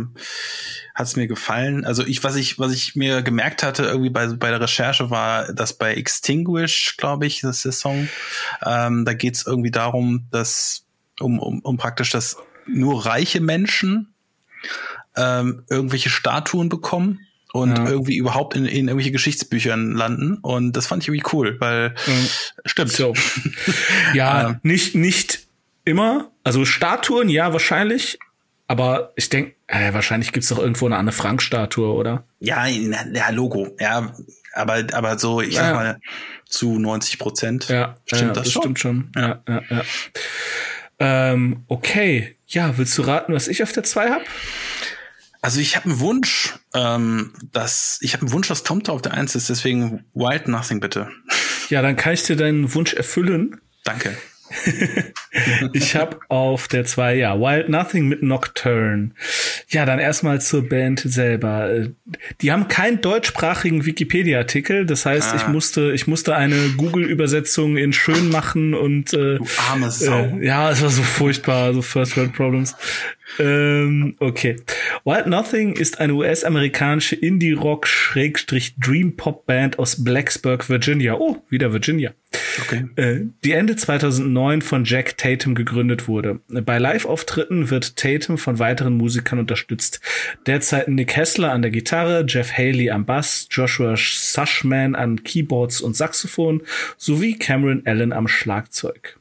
[0.94, 1.86] hat es mir gefallen.
[1.86, 5.52] Also ich, was ich, was ich mir gemerkt hatte, irgendwie bei, bei der Recherche, war,
[5.52, 8.10] dass bei Extinguish, glaube ich, das ist der Song,
[8.66, 10.86] ähm, da geht es irgendwie darum, dass,
[11.20, 14.14] um, um, um praktisch, dass nur reiche Menschen
[15.16, 17.20] ähm, irgendwelche Statuen bekommen
[17.54, 17.88] und ja.
[17.88, 20.38] irgendwie überhaupt in, in irgendwelche Geschichtsbüchern landen.
[20.38, 22.28] Und das fand ich irgendwie cool, weil mhm.
[22.66, 22.92] stimmt.
[22.92, 23.14] So.
[24.14, 24.60] Ja, ähm.
[24.64, 25.48] nicht, nicht
[25.86, 26.32] immer.
[26.44, 28.20] Also Statuen, ja, wahrscheinlich.
[28.68, 32.24] Aber ich denke, äh, wahrscheinlich gibt's doch irgendwo eine Anne-Frank-Statue, oder?
[32.40, 33.76] Ja, ja, Logo.
[33.80, 34.14] Ja,
[34.54, 35.62] aber, aber so, ich ja.
[35.62, 36.00] sag mal,
[36.46, 37.70] zu 90 Prozent.
[37.70, 38.62] Ja, stimmt ja, das, das schon?
[38.62, 39.12] stimmt schon.
[39.16, 39.82] Ja, ja, ja.
[41.00, 42.38] Ähm, okay.
[42.46, 44.24] Ja, willst du raten, was ich auf der 2 habe?
[45.42, 49.14] Also ich habe einen Wunsch, ähm, dass ich habe einen Wunsch, dass Tomte auf der
[49.14, 51.10] 1 ist, deswegen Wild Nothing bitte.
[51.70, 53.60] Ja, dann kann ich dir deinen Wunsch erfüllen.
[53.84, 54.16] Danke.
[55.74, 59.12] ich habe auf der zwei ja Wild Nothing mit Nocturne.
[59.70, 61.88] Ja, dann erstmal zur Band selber.
[62.42, 65.36] Die haben keinen deutschsprachigen Wikipedia-Artikel, das heißt, ah.
[65.36, 70.38] ich musste ich musste eine Google-Übersetzung in schön machen und äh, du arme Sau.
[70.40, 72.76] Äh, ja, es war so furchtbar, so First World Problems.
[73.40, 74.58] Ähm, okay.
[75.06, 81.16] Wild Nothing ist eine US-amerikanische Indie-Rock-Dream-Pop-Band aus Blacksburg, Virginia.
[81.16, 82.14] Oh, wieder Virginia.
[82.62, 82.86] Okay.
[82.96, 86.40] Äh, die Ende 2009 von Jack Tatum gegründet wurde.
[86.48, 90.02] Bei Live-Auftritten wird Tatum von weiteren Musikern unterstützt.
[90.46, 95.96] Derzeit Nick Hessler an der Gitarre, Jeff Haley am Bass, Joshua Sushman an Keyboards und
[95.96, 96.62] Saxophon
[96.98, 99.18] sowie Cameron Allen am Schlagzeug.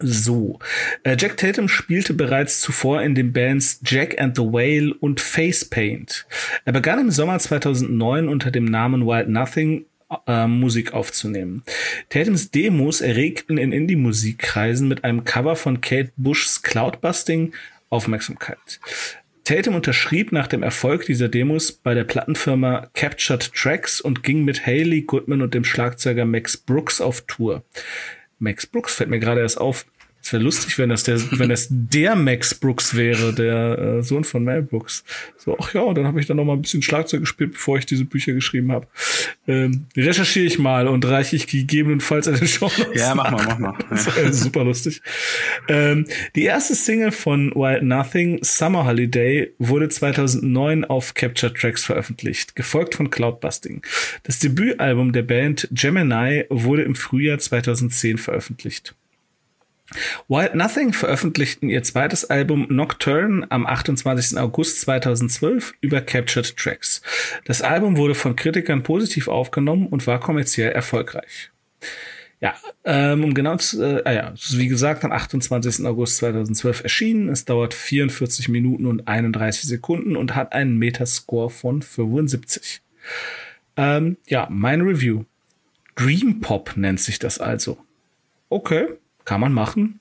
[0.00, 0.58] So,
[1.04, 5.64] äh, Jack Tatum spielte bereits zuvor in den Bands Jack and the Whale und Face
[5.64, 6.26] Paint.
[6.64, 9.86] Er begann im Sommer 2009 unter dem Namen Wild Nothing
[10.26, 11.62] äh, Musik aufzunehmen.
[12.08, 17.52] Tatums Demos erregten in Indie-Musikkreisen mit einem Cover von Kate Bushs Cloudbusting
[17.90, 18.80] Aufmerksamkeit.
[19.44, 24.66] Tatum unterschrieb nach dem Erfolg dieser Demos bei der Plattenfirma Captured Tracks und ging mit
[24.66, 27.62] Haley Goodman und dem Schlagzeuger Max Brooks auf Tour.
[28.38, 29.86] Max Brooks fällt mir gerade erst auf.
[30.24, 34.24] Es wäre lustig, wenn das der, wenn das der Max Brooks wäre, der äh, Sohn
[34.24, 35.04] von Mel Brooks.
[35.36, 37.84] So, ach ja, dann habe ich dann noch mal ein bisschen Schlagzeug gespielt, bevor ich
[37.84, 38.86] diese Bücher geschrieben habe.
[39.46, 42.70] Ähm, recherchiere ich mal und reiche ich gegebenenfalls eine Show.
[42.94, 43.74] Ja, mach mal, mach mal.
[43.90, 44.32] Ja.
[44.32, 45.02] super lustig.
[45.68, 52.56] Ähm, die erste Single von Wild Nothing, Summer Holiday, wurde 2009 auf Capture Tracks veröffentlicht,
[52.56, 53.82] gefolgt von Cloudbusting.
[54.22, 58.94] Das Debütalbum der Band Gemini wurde im Frühjahr 2010 veröffentlicht.
[60.28, 64.38] Wild Nothing veröffentlichten ihr zweites Album Nocturne am 28.
[64.38, 67.02] August 2012 über Captured Tracks.
[67.44, 71.50] Das Album wurde von Kritikern positiv aufgenommen und war kommerziell erfolgreich.
[72.40, 75.86] Ja, ähm, um genau zu, äh, ah ja, wie gesagt, am 28.
[75.86, 77.28] August 2012 erschienen.
[77.28, 82.82] Es dauert 44 Minuten und 31 Sekunden und hat einen Metascore von 75.
[83.76, 85.24] Ähm, ja, mein Review.
[85.94, 87.78] Dream Pop nennt sich das also.
[88.48, 88.88] Okay,
[89.24, 90.00] kann man machen.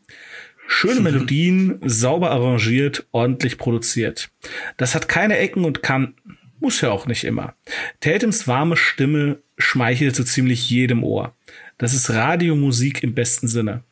[0.67, 4.29] Schöne Melodien, sauber arrangiert, ordentlich produziert.
[4.77, 6.37] Das hat keine Ecken und Kanten.
[6.59, 7.55] Muss ja auch nicht immer.
[7.99, 11.35] Tatums warme Stimme schmeichelt so ziemlich jedem Ohr.
[11.77, 13.83] Das ist Radiomusik im besten Sinne.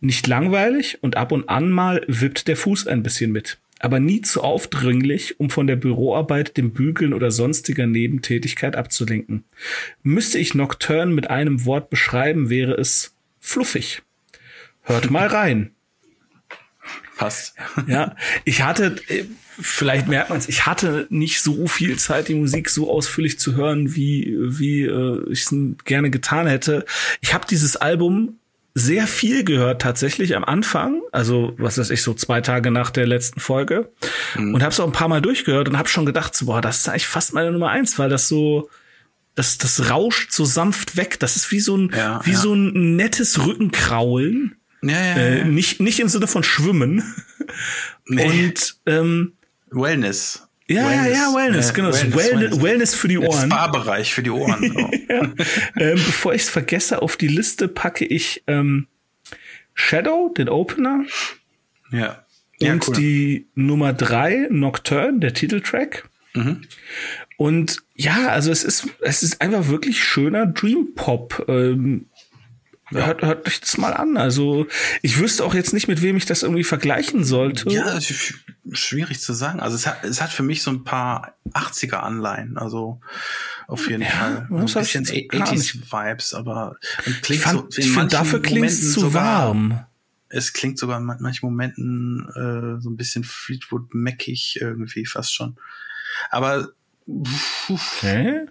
[0.00, 3.58] Nicht langweilig und ab und an mal wippt der Fuß ein bisschen mit.
[3.80, 9.44] Aber nie zu aufdringlich, um von der Büroarbeit, dem Bügeln oder sonstiger Nebentätigkeit abzulenken.
[10.04, 14.02] Müsste ich Nocturne mit einem Wort beschreiben, wäre es fluffig.
[14.82, 15.72] Hört mal rein.
[17.16, 17.54] Passt.
[17.86, 19.24] Ja, ich hatte, äh,
[19.60, 23.54] vielleicht merkt man es, ich hatte nicht so viel Zeit, die Musik so ausführlich zu
[23.54, 26.84] hören, wie, wie äh, ich es gerne getan hätte.
[27.20, 28.38] Ich habe dieses Album
[28.74, 33.06] sehr viel gehört tatsächlich am Anfang, also was weiß ich, so zwei Tage nach der
[33.06, 33.92] letzten Folge
[34.34, 34.54] mhm.
[34.54, 36.78] und habe es auch ein paar Mal durchgehört und habe schon gedacht, so, boah, das
[36.78, 38.70] ist eigentlich fast meine Nummer eins, weil das so,
[39.34, 41.20] das, das rauscht so sanft weg.
[41.20, 42.38] Das ist wie so ein, ja, wie ja.
[42.38, 45.44] so ein nettes Rückenkraulen ja, ja, äh, ja.
[45.44, 47.02] nicht, nicht im Sinne von Schwimmen.
[48.06, 48.48] Nee.
[48.48, 49.34] Und ähm,
[49.70, 50.48] Wellness.
[50.66, 51.06] Ja, Wellness.
[51.06, 51.92] ja, ja, Wellness, äh, genau.
[51.92, 53.50] Wellness, Wellness, Wellness, für die Ohren.
[53.50, 54.72] Spa-Bereich für die Ohren.
[54.76, 54.90] Oh.
[55.08, 55.22] ja.
[55.76, 58.86] ähm, bevor ich es vergesse, auf die Liste packe ich ähm,
[59.74, 61.04] Shadow, den Opener.
[61.90, 62.24] Ja.
[62.58, 62.94] ja und cool.
[62.96, 66.08] die Nummer drei, Nocturne, der Titeltrack.
[66.34, 66.62] Mhm.
[67.36, 71.44] Und ja, also es ist, es ist einfach wirklich schöner Dream Pop.
[71.48, 72.06] Ähm,
[72.94, 73.06] ja.
[73.06, 74.16] Hört, hört euch das mal an.
[74.16, 74.66] Also
[75.02, 77.70] ich wüsste auch jetzt nicht, mit wem ich das irgendwie vergleichen sollte.
[77.70, 77.98] Ja,
[78.72, 79.60] schwierig zu sagen.
[79.60, 82.58] Also es hat, es hat für mich so ein paar 80er Anleihen.
[82.58, 83.00] Also
[83.66, 84.48] auf jeden ja, Fall.
[84.50, 89.14] Ein bisschen 80s Vibes, aber klingt ich fand, so, ich find, dafür klingt es zu
[89.14, 89.84] warm.
[90.28, 95.56] Es klingt sogar in manchen Momenten äh, so ein bisschen Fleetwood Mackig irgendwie fast schon.
[96.30, 96.68] Aber
[97.68, 98.46] okay.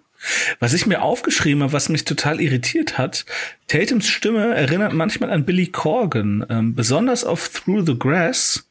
[0.59, 3.25] Was ich mir aufgeschrieben habe, was mich total irritiert hat,
[3.67, 8.65] Tatums Stimme erinnert manchmal an Billy Corgan, ähm, besonders auf Through the Grass.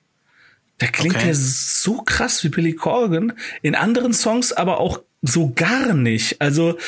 [0.79, 1.29] Da klingt okay.
[1.29, 3.33] er so krass wie Billy Corgan,
[3.63, 6.41] in anderen Songs aber auch so gar nicht.
[6.41, 6.79] Also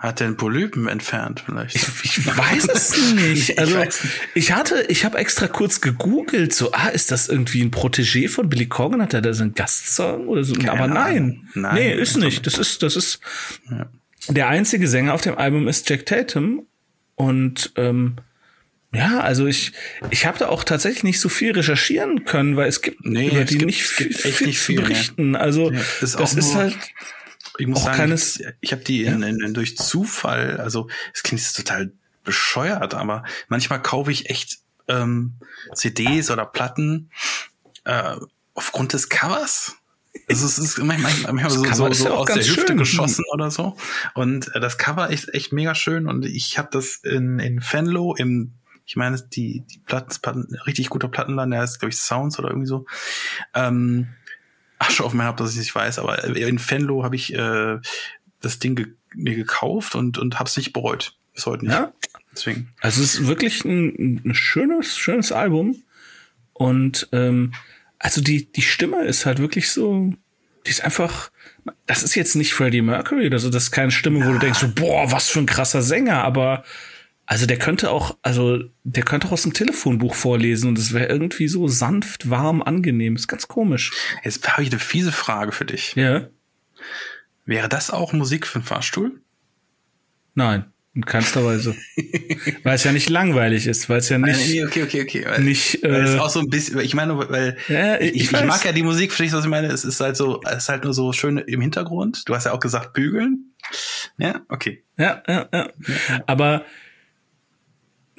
[0.00, 1.76] hat den Polypen entfernt vielleicht?
[1.76, 3.58] Ich, ich weiß es nicht.
[3.58, 3.94] Also ich,
[4.34, 8.48] ich hatte, ich habe extra kurz gegoogelt, so, ah, ist das irgendwie ein Protégé von
[8.48, 9.00] Billy Corgan?
[9.00, 10.54] Hat er da so einen Gastsong oder so?
[10.54, 12.46] Keine Aber nein, nein, nee, ist nicht.
[12.46, 13.20] Das ist, das ist.
[13.70, 13.88] Ja
[14.28, 16.66] der einzige Sänger auf dem Album ist Jack Tatum.
[17.14, 18.16] Und ähm,
[18.92, 19.72] ja, also ich,
[20.10, 23.44] ich habe da auch tatsächlich nicht so viel recherchieren können, weil es gibt nee, über
[23.44, 25.34] die gibt, nicht viel, viel zu berichten.
[25.34, 25.40] Ja.
[25.40, 26.76] Also ja, das, das ist, halt
[27.60, 31.42] ich muss sagen, keines, ich habe die in, in, in, durch Zufall, also es klingt
[31.42, 31.92] jetzt total
[32.24, 35.34] bescheuert, aber manchmal kaufe ich echt ähm,
[35.74, 37.10] CDs oder Platten
[37.84, 38.16] äh,
[38.54, 39.76] aufgrund des Covers.
[40.28, 42.78] Also es ist manchmal, manchmal so, so, so aus der Hüfte schön.
[42.78, 43.76] geschossen oder so.
[44.14, 46.06] Und äh, das Cover ist echt mega schön.
[46.08, 48.54] Und ich habe das in, in Fenlo im,
[48.86, 52.48] ich meine, die, die Platten, Platten, richtig guter Plattenladen, der heißt, glaube ich, Sounds oder
[52.48, 52.86] irgendwie so.
[53.54, 54.08] Ähm,
[54.80, 57.78] ach, schon auf mir ab, dass ich nicht weiß, aber in Fenlo habe ich äh,
[58.40, 61.16] das Ding ge mir gekauft und, und habe es nicht bereut.
[61.34, 61.74] Bis heute nicht.
[61.74, 61.92] Ja?
[62.32, 62.72] Deswegen.
[62.80, 65.82] Also es ist wirklich ein, ein schönes, schönes Album.
[66.52, 67.52] Und ähm,
[67.98, 70.14] also die, die Stimme ist halt wirklich so,
[70.64, 71.32] die ist einfach,
[71.86, 74.60] das ist jetzt nicht Freddie Mercury oder so, das ist keine Stimme, wo du denkst
[74.60, 76.64] so, boah, was für ein krasser Sänger, aber
[77.30, 81.06] Also der könnte auch, also der könnte auch aus dem Telefonbuch vorlesen und es wäre
[81.06, 83.14] irgendwie so sanft, warm, angenehm.
[83.14, 83.92] Ist ganz komisch.
[84.24, 85.94] Jetzt habe ich eine fiese Frage für dich.
[85.94, 86.26] Ja.
[87.46, 89.20] Wäre das auch Musik für einen Fahrstuhl?
[90.34, 90.72] Nein.
[90.92, 91.76] In keinster Weise.
[92.64, 94.48] weil es ja nicht langweilig ist, weil es ja nicht.
[94.48, 95.24] Nee, okay, okay, okay.
[95.24, 98.22] Weil, nicht, weil es äh, auch so ein bisschen, ich meine, weil Ja, ich ich,
[98.24, 99.68] ich mag ja die Musik, verstehst du, was ich meine?
[99.68, 102.28] Es ist halt so, es ist halt nur so schön im Hintergrund.
[102.28, 103.54] Du hast ja auch gesagt, bügeln.
[104.18, 104.82] Ja, okay.
[104.98, 105.70] Ja, ja, ja.
[106.26, 106.64] Aber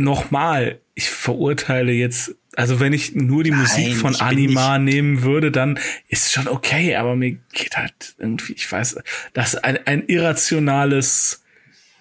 [0.04, 5.52] nochmal, ich verurteile jetzt, also wenn ich nur die Nein, Musik von Anima nehmen würde,
[5.52, 5.80] dann
[6.10, 8.97] ist schon okay, aber mir geht halt irgendwie, ich weiß,
[9.34, 11.43] das ist ein, ein irrationales,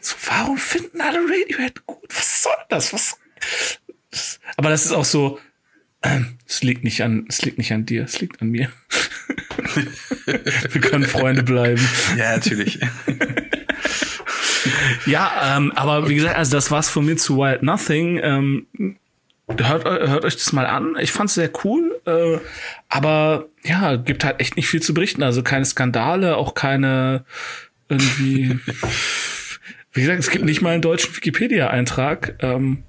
[0.01, 2.09] so, warum finden alle Radiohead gut?
[2.09, 2.93] Was soll das?
[2.93, 3.19] Was?
[4.57, 5.39] Aber das ist auch so,
[6.03, 8.73] ähm, es liegt nicht an, es liegt nicht an dir, es liegt an mir.
[10.27, 11.87] Wir können Freunde bleiben.
[12.17, 12.81] Ja, natürlich.
[15.07, 18.21] Ja, ähm, aber wie gesagt, also das war's von mir zu Wild Nothing.
[18.23, 18.67] Ähm,
[19.49, 20.97] hört, hört euch das mal an.
[21.01, 22.39] Ich fand's sehr cool, äh,
[22.89, 25.23] aber ja, gibt halt echt nicht viel zu berichten.
[25.23, 27.25] Also keine Skandale, auch keine
[27.89, 28.59] irgendwie.
[29.93, 32.37] wie gesagt, es gibt nicht mal einen deutschen Wikipedia-Eintrag.
[32.41, 32.85] Ähm,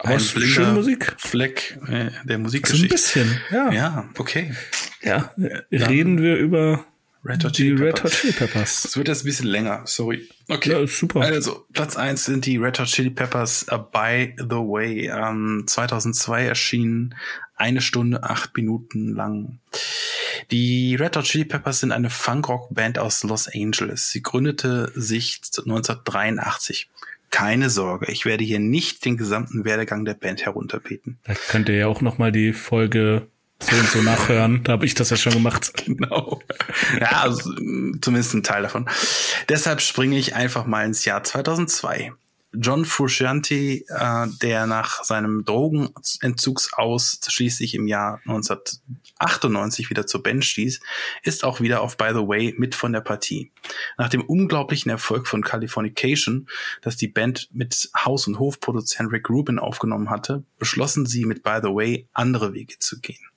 [0.00, 1.14] aber Ein schöne Musik.
[1.18, 2.88] Fleck äh, der So ein Musikgeschichte.
[2.88, 3.72] bisschen, ja.
[3.72, 4.52] Ja, okay.
[5.02, 5.32] ja.
[5.72, 6.84] Reden wir über
[7.28, 8.12] Red Hot die Chili Red Peppers.
[8.12, 8.84] Hot Chili Peppers.
[8.86, 10.26] Es wird jetzt ein bisschen länger, sorry.
[10.48, 10.70] Okay.
[10.70, 11.20] Ja, super.
[11.20, 15.08] Also, Platz eins sind die Red Hot Chili Peppers uh, By the Way.
[15.08, 17.14] Ähm, 2002 erschienen,
[17.54, 19.58] eine Stunde, acht Minuten lang.
[20.50, 24.10] Die Red Hot Chili Peppers sind eine Funkrock-Band aus Los Angeles.
[24.10, 26.88] Sie gründete sich 1983.
[27.30, 31.18] Keine Sorge, ich werde hier nicht den gesamten Werdegang der Band herunterbeten.
[31.24, 33.26] Da könnt ihr ja auch noch mal die Folge
[33.60, 34.62] so und so nachhören.
[34.64, 35.72] Da habe ich das ja schon gemacht.
[35.88, 36.40] Genau.
[37.00, 37.50] Ja, also,
[38.00, 38.88] zumindest ein Teil davon.
[39.48, 42.12] Deshalb springe ich einfach mal ins Jahr 2002.
[42.54, 50.80] John Frusciante, äh, der nach seinem Drogenentzugsaus schließlich im Jahr 1998 wieder zur Band stieß,
[51.22, 53.52] ist auch wieder auf By the Way mit von der Partie.
[53.98, 56.48] Nach dem unglaublichen Erfolg von Californication,
[56.80, 61.58] das die Band mit Haus- und Hofproduzent Rick Rubin aufgenommen hatte, beschlossen sie mit By
[61.62, 63.27] the Way andere Wege zu gehen.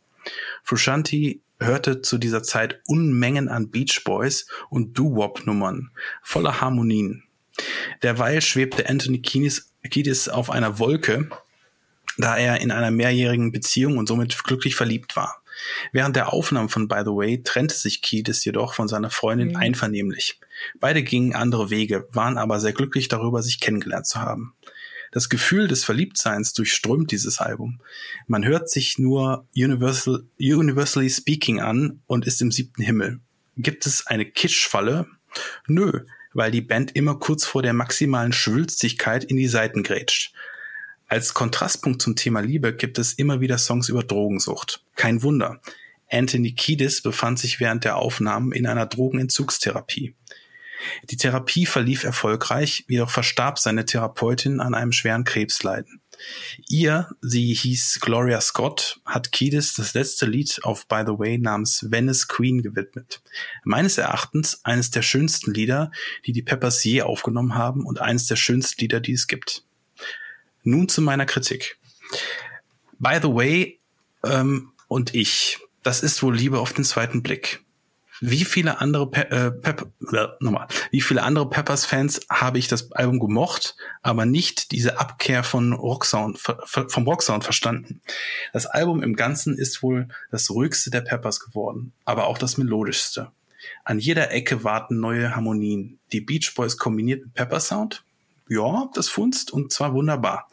[0.63, 5.91] Frusciante hörte zu dieser Zeit Unmengen an Beach Boys und Doo-Wop-Nummern,
[6.21, 7.23] voller Harmonien.
[8.01, 11.29] Derweil schwebte Anthony Kiedis, Kiedis auf einer Wolke,
[12.17, 15.41] da er in einer mehrjährigen Beziehung und somit glücklich verliebt war.
[15.91, 19.55] Während der Aufnahmen von By the Way trennte sich Kiedis jedoch von seiner Freundin Mhm.
[19.57, 20.39] einvernehmlich.
[20.79, 24.55] Beide gingen andere Wege, waren aber sehr glücklich darüber, sich kennengelernt zu haben.
[25.11, 27.81] Das Gefühl des Verliebtseins durchströmt dieses Album.
[28.27, 33.19] Man hört sich nur Universal, Universally Speaking an und ist im siebten Himmel.
[33.57, 35.07] Gibt es eine Kitschfalle?
[35.67, 40.33] Nö, weil die Band immer kurz vor der maximalen Schwülstigkeit in die Seiten grätscht.
[41.07, 44.85] Als Kontrastpunkt zum Thema Liebe gibt es immer wieder Songs über Drogensucht.
[44.95, 45.61] Kein Wunder.
[46.09, 50.15] Anthony Kiedis befand sich während der Aufnahmen in einer Drogenentzugstherapie.
[51.09, 56.01] Die Therapie verlief erfolgreich, jedoch verstarb seine Therapeutin an einem schweren Krebsleiden.
[56.69, 61.87] Ihr, sie hieß Gloria Scott, hat Kiedis das letzte Lied auf By the Way namens
[61.89, 63.21] Venice Queen gewidmet.
[63.63, 65.91] Meines Erachtens eines der schönsten Lieder,
[66.25, 69.63] die die Peppers je aufgenommen haben und eines der schönsten Lieder, die es gibt.
[70.63, 71.79] Nun zu meiner Kritik.
[72.99, 73.79] By the Way
[74.23, 77.63] ähm, und ich, das ist wohl Liebe auf den zweiten Blick.
[78.23, 82.91] Wie viele andere Pe äh, Pep äh, nochmal, wie viele andere Peppers-Fans habe ich das
[82.91, 88.01] Album gemocht, aber nicht diese Abkehr von Rocksound, vom Rocksound verstanden.
[88.53, 93.31] Das Album im Ganzen ist wohl das ruhigste der Peppers geworden, aber auch das melodischste.
[93.83, 95.99] An jeder Ecke warten neue Harmonien.
[96.11, 98.03] Die Beach Boys kombiniert mit Pepper Sound?
[98.53, 100.49] Ja, das funzt und zwar wunderbar.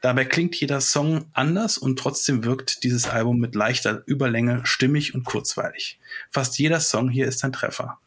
[0.00, 5.24] Dabei klingt jeder Song anders und trotzdem wirkt dieses Album mit leichter Überlänge stimmig und
[5.24, 5.98] kurzweilig.
[6.30, 7.98] Fast jeder Song hier ist ein Treffer.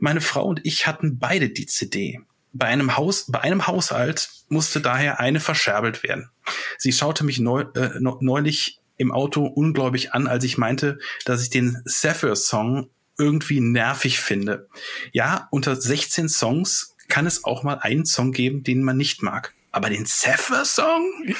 [0.00, 2.18] Meine Frau und ich hatten beide die CD.
[2.52, 6.28] Bei einem Haus, bei einem Haushalt musste daher eine verscherbelt werden.
[6.78, 11.50] Sie schaute mich neu, äh, neulich im Auto ungläubig an, als ich meinte, dass ich
[11.50, 14.68] den Sapphire-Song irgendwie nervig finde.
[15.12, 19.52] Ja, unter 16 Songs kann es auch mal einen Song geben, den man nicht mag.
[19.70, 21.34] Aber den Sapphire-Song?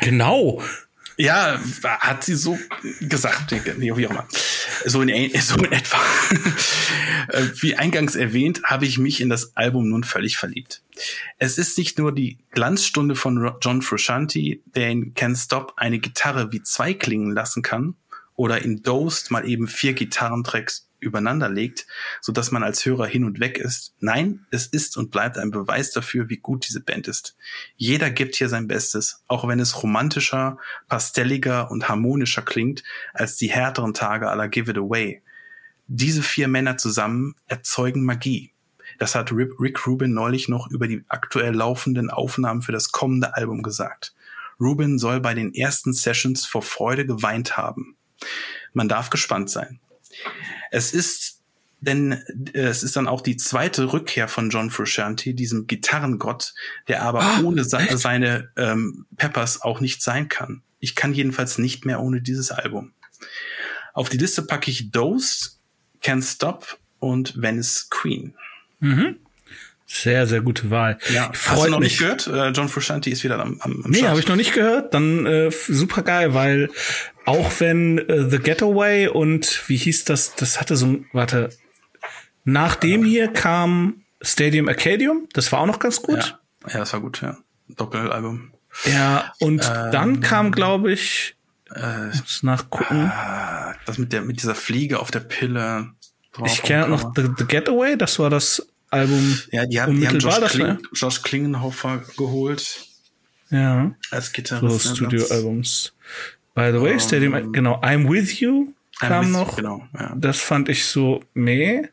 [0.00, 0.60] Genau.
[1.16, 2.58] Ja, hat sie so
[3.00, 4.26] gesagt, nee, wie auch immer.
[4.84, 5.98] So in, so in etwa.
[7.60, 10.82] Wie eingangs erwähnt, habe ich mich in das Album nun völlig verliebt.
[11.38, 16.50] Es ist nicht nur die Glanzstunde von John Frusciante, der in Can't Stop eine Gitarre
[16.50, 17.94] wie zwei klingen lassen kann,
[18.34, 21.86] oder in Dosed mal eben vier Gitarrentracks übereinander legt,
[22.20, 23.94] so dass man als Hörer hin und weg ist.
[24.00, 27.36] Nein, es ist und bleibt ein Beweis dafür, wie gut diese Band ist.
[27.76, 32.82] Jeder gibt hier sein Bestes, auch wenn es romantischer, pastelliger und harmonischer klingt
[33.12, 35.22] als die härteren Tage aller Give It Away.
[35.88, 38.52] Diese vier Männer zusammen erzeugen Magie.
[38.98, 43.62] Das hat Rick Rubin neulich noch über die aktuell laufenden Aufnahmen für das kommende Album
[43.62, 44.14] gesagt.
[44.60, 47.96] Rubin soll bei den ersten Sessions vor Freude geweint haben.
[48.72, 49.80] Man darf gespannt sein.
[50.72, 51.42] Es ist
[51.82, 52.12] denn
[52.54, 56.54] äh, es ist dann auch die zweite Rückkehr von John Frusciante, diesem Gitarrengott,
[56.88, 60.62] der aber oh, ohne se seine ähm, Peppers auch nicht sein kann.
[60.78, 62.92] Ich kann jedenfalls nicht mehr ohne dieses Album.
[63.92, 65.50] Auf die Liste packe ich Dose,
[66.02, 68.34] Can't Stop und Venice Queen.
[68.78, 69.16] Mhm.
[69.94, 70.96] Sehr, sehr gute Wahl.
[71.12, 71.90] Ja, Freut hast du noch mich.
[71.90, 72.26] nicht gehört?
[72.26, 74.94] Äh, John Frusciante ist wieder am, am, am Nee, habe ich noch nicht gehört.
[74.94, 76.70] Dann äh, super geil, weil
[77.26, 81.50] auch wenn äh, The Getaway und wie hieß das, das hatte so ein, warte,
[82.44, 86.38] nach dem hier kam Stadium Arcadium, das war auch noch ganz gut.
[86.64, 87.36] Ja, ja das war gut, ja.
[87.68, 88.50] Doppelalbum.
[88.90, 91.36] Ja, und ähm, dann kam, glaube ich,
[91.74, 93.12] äh, muss nachgucken.
[93.14, 95.90] Äh, das mit der, mit dieser Fliege auf der Pille.
[96.46, 99.38] Ich kenne noch The, The Getaway, das war das Album.
[99.50, 102.86] Ja, die haben, die haben Josh, Kling, Josh Klingenhofer geholt.
[103.50, 103.94] Ja.
[104.10, 104.82] Als Gitarrist.
[104.82, 105.92] So ne, Studioalbums.
[106.54, 109.56] By the way, um, Stadium, genau, I'm With You kam with noch.
[109.56, 110.14] genau, ja.
[110.16, 111.88] Das fand ich so meh.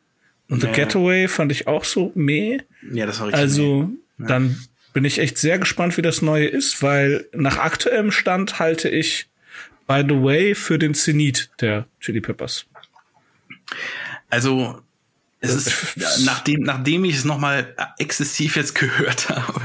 [0.49, 0.69] Und nee.
[0.69, 2.59] The Getaway fand ich auch so meh.
[2.91, 3.41] Ja, das war richtig.
[3.41, 4.25] Also, ja.
[4.25, 4.59] dann
[4.93, 9.27] bin ich echt sehr gespannt, wie das neue ist, weil nach aktuellem Stand halte ich
[9.87, 12.65] By the Way für den Zenit der Chili Peppers.
[14.29, 14.81] Also,
[15.41, 19.61] es ist, nachdem, nachdem ich es nochmal exzessiv jetzt gehört habe,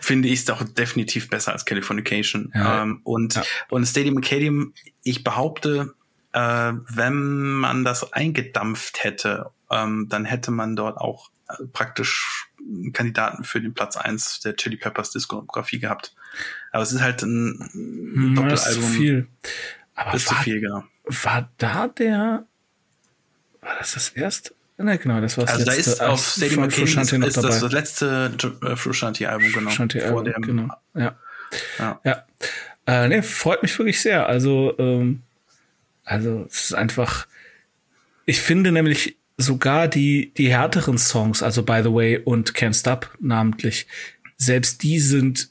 [0.00, 2.52] finde ich es doch definitiv besser als Californication.
[2.54, 2.82] Ja.
[2.82, 3.42] Ähm, und, ja.
[3.70, 5.94] und Stadium Acadium, ich behaupte,
[6.32, 12.48] äh, wenn man das eingedampft hätte, ähm, dann hätte man dort auch äh, praktisch
[12.92, 16.14] Kandidaten für den Platz eins der Chili Peppers Diskografie gehabt.
[16.72, 18.54] Aber es ist halt ein hm, Doppelalbum.
[18.54, 19.28] Ist zu viel.
[19.94, 20.84] Aber ist war, zu viel, genau.
[21.04, 22.46] War da der,
[23.60, 24.54] war das das erste?
[24.82, 25.84] Ja, genau, das war das also letzte.
[25.84, 29.70] Da ist auf Stadium Frusciante ist, ist das, das letzte äh, Frusciante-Album, genau.
[29.70, 30.68] Frusciante-Album, genau.
[30.94, 31.16] Ja.
[31.78, 32.00] Ja.
[32.04, 32.24] ja.
[32.86, 34.26] Äh, nee, freut mich wirklich sehr.
[34.26, 35.22] Also, ähm,
[36.04, 37.26] also es ist einfach,
[38.26, 43.10] ich finde nämlich sogar die, die härteren Songs, also By the Way und Can't Stop
[43.20, 43.86] namentlich,
[44.36, 45.50] selbst die sind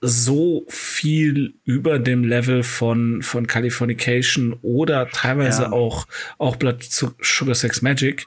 [0.00, 5.72] so viel über dem Level von, von Californication oder teilweise ja.
[5.72, 6.06] auch,
[6.38, 8.26] auch Blood Sugar Sex Magic.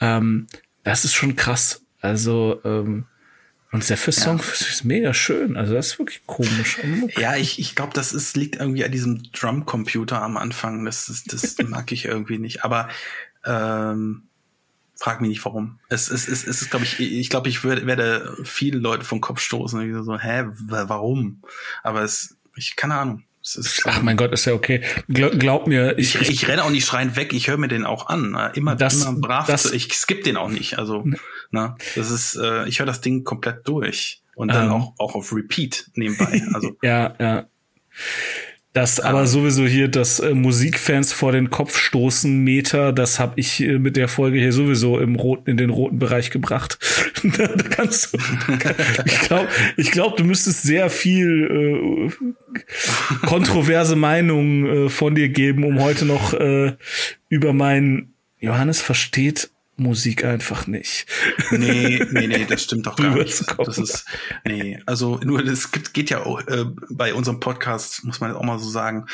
[0.00, 0.46] Ähm,
[0.82, 1.82] das ist schon krass.
[2.00, 3.06] Also, ähm,
[3.72, 4.44] und der First Song ja.
[4.44, 5.56] ist mega schön.
[5.56, 6.78] Also das ist wirklich komisch.
[7.16, 10.84] Ja, ich, ich glaube, das ist, liegt irgendwie an diesem Drum-Computer am Anfang.
[10.84, 12.62] Das, ist, das mag ich irgendwie nicht.
[12.62, 12.88] Aber
[13.44, 14.28] ähm,
[14.94, 15.80] frag mich nicht warum.
[15.88, 19.20] Es, es, es, es ist, glaube ich, ich glaube, ich würde, werde viele Leute vom
[19.20, 21.42] Kopf stoßen und so, hä, warum?
[21.82, 23.24] Aber es, ich, keine Ahnung.
[23.84, 24.80] Ach mein Gott, ist ja okay.
[25.08, 27.32] Glaub, glaub mir, ich, ich, ich renne auch nicht schreiend weg.
[27.34, 28.30] Ich höre mir den auch an.
[28.30, 28.52] Ne?
[28.54, 29.46] Immer, das, immer brav.
[29.46, 30.78] Das, ich skipp den auch nicht.
[30.78, 31.18] Also, ne,
[31.50, 35.14] ne das ist, äh, ich höre das Ding komplett durch und dann ähm, auch auch
[35.14, 36.42] auf Repeat nebenbei.
[36.54, 37.46] Also ja, ja.
[38.74, 43.60] Das aber sowieso hier das äh, Musikfans vor den Kopf stoßen Meter, das habe ich
[43.60, 46.76] äh, mit der Folge hier sowieso im roten in den roten Bereich gebracht.
[47.22, 48.18] da, kannst du,
[49.04, 55.62] ich glaube, ich glaube, du müsstest sehr viel äh, kontroverse Meinungen äh, von dir geben,
[55.62, 56.74] um heute noch äh,
[57.28, 61.06] über meinen Johannes versteht Musik einfach nicht.
[61.50, 63.44] Nee, nee, nee, das stimmt doch gar nicht.
[63.58, 64.06] Das ist,
[64.44, 68.44] nee, also nur, es gibt, geht ja auch, äh, bei unserem Podcast, muss man auch
[68.44, 69.06] mal so sagen,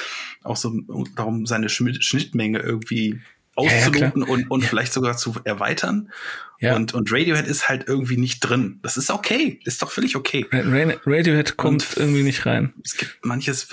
[0.42, 0.72] auch so
[1.16, 3.20] darum, seine Schnittmenge irgendwie
[3.60, 4.68] auszuloten ja, ja, und, und ja.
[4.68, 6.10] vielleicht sogar zu erweitern.
[6.60, 6.76] Ja.
[6.76, 8.80] Und, und Radiohead ist halt irgendwie nicht drin.
[8.82, 9.60] Das ist okay.
[9.64, 10.46] Ist doch völlig okay.
[10.52, 12.74] Radiohead kommt und irgendwie nicht rein.
[12.84, 13.66] Es gibt manches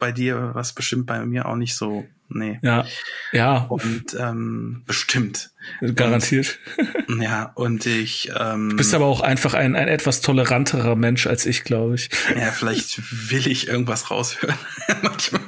[0.00, 2.04] bei dir, was bestimmt bei mir auch nicht so.
[2.28, 2.58] Nee.
[2.62, 2.84] Ja.
[3.32, 3.58] Ja.
[3.68, 5.50] Und ähm, bestimmt.
[5.94, 6.58] Garantiert.
[7.06, 8.32] Und, ja, und ich.
[8.36, 12.10] Ähm, du bist aber auch einfach ein, ein etwas toleranterer Mensch als ich, glaube ich.
[12.34, 14.58] Ja, vielleicht will ich irgendwas raushören.
[15.02, 15.42] Manchmal.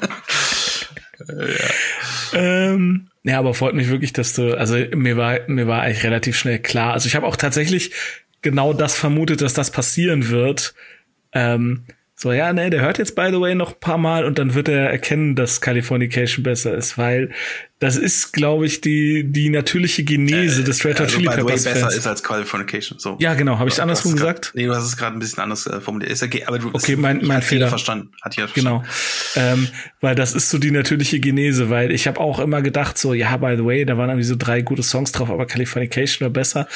[1.28, 2.38] ja.
[2.38, 6.36] Ähm, ja, aber freut mich wirklich, dass du, also mir war, mir war eigentlich relativ
[6.36, 6.92] schnell klar.
[6.92, 7.90] Also ich habe auch tatsächlich
[8.40, 10.74] genau das vermutet, dass das passieren wird.
[11.32, 11.86] Ähm,
[12.18, 14.54] So, ja, ne, der hört jetzt by the way noch ein paar Mal und dann
[14.54, 17.30] wird er erkennen, dass Californication besser ist, weil
[17.78, 21.64] das ist, glaube ich, die, die natürliche Genese äh, des Red Hot also Chili Peppers.
[21.64, 21.94] besser Fans.
[21.94, 23.18] ist als Californication, so.
[23.20, 23.58] Ja, genau.
[23.58, 24.52] Habe ich andersrum grad, gesagt?
[24.54, 26.10] Nee, du hast es gerade ein bisschen anders äh, formuliert.
[26.10, 27.68] Ist okay, aber du okay, mein, mein Fehler.
[27.68, 28.12] verstanden.
[28.22, 28.82] Hat ja Genau.
[29.34, 29.68] Ähm,
[30.00, 33.36] weil das ist so die natürliche Genese, weil ich habe auch immer gedacht, so, ja,
[33.36, 36.66] by the way, da waren irgendwie so drei gute Songs drauf, aber Californication war besser.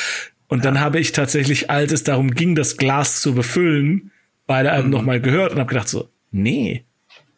[0.48, 0.64] Und ja.
[0.64, 4.10] dann habe ich tatsächlich, als es darum ging, das Glas zu befüllen,
[4.50, 4.94] beide Alben mhm.
[4.94, 6.84] nochmal gehört und habe gedacht so, nee,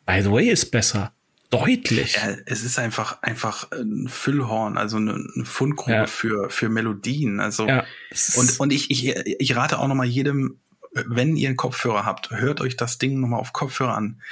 [0.06, 1.12] by the way ist besser.
[1.50, 2.14] Deutlich.
[2.14, 6.06] Ja, es ist einfach, einfach ein Füllhorn, also eine, eine Fundgrube ja.
[6.06, 7.38] für, für Melodien.
[7.40, 7.84] Also, ja,
[8.36, 10.58] und, und ich, ich, ich rate auch nochmal jedem,
[10.94, 14.22] wenn ihr einen Kopfhörer habt, hört euch das Ding nochmal auf Kopfhörer an.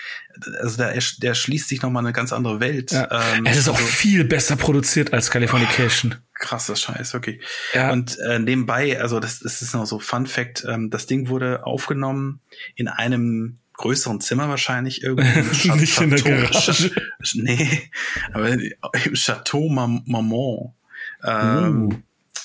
[0.63, 2.93] Also der, der schließt sich nochmal eine ganz andere Welt.
[2.93, 3.35] Ja.
[3.35, 6.15] Ähm, es ist auch also, viel besser produziert als Californication.
[6.41, 7.41] Krasser Scheiß, okay.
[7.75, 7.93] Ja.
[7.93, 11.65] Und äh, nebenbei, also das, das ist noch so Fun Fact, ähm, das Ding wurde
[11.65, 12.41] aufgenommen
[12.75, 15.41] in einem größeren Zimmer wahrscheinlich irgendwie.
[15.79, 16.91] Nicht Chateau, in der Garage.
[17.35, 17.91] nee,
[18.33, 20.75] aber im Chateau Marmont
[21.23, 21.95] ähm, uh.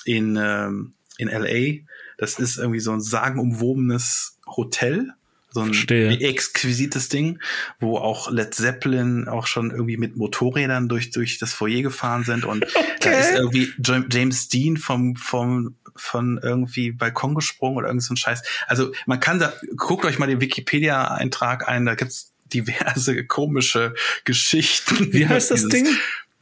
[0.06, 1.84] in, ähm, in L.A.,
[2.18, 5.12] das ist irgendwie so ein sagenumwobenes Hotel.
[5.56, 6.20] So ein Verstehe.
[6.20, 7.40] exquisites Ding,
[7.80, 12.44] wo auch Led Zeppelin auch schon irgendwie mit Motorrädern durch, durch das Foyer gefahren sind
[12.44, 12.76] und okay.
[13.00, 18.18] da ist irgendwie James Dean vom, vom, von irgendwie Balkon gesprungen oder irgend so ein
[18.18, 18.44] Scheiß.
[18.68, 23.94] Also man kann da, guckt euch mal den Wikipedia-Eintrag ein, da gibt's diverse komische
[24.26, 25.14] Geschichten.
[25.14, 25.88] Wie heißt das Ding?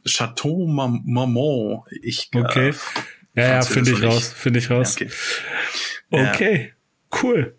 [0.04, 1.84] Chateau Marmont.
[2.02, 2.74] Ich, okay.
[3.36, 4.96] Äh, ja, ja, finde ich raus, finde ich raus.
[4.98, 6.72] Ja, okay, okay.
[6.72, 7.22] Ja.
[7.22, 7.56] cool.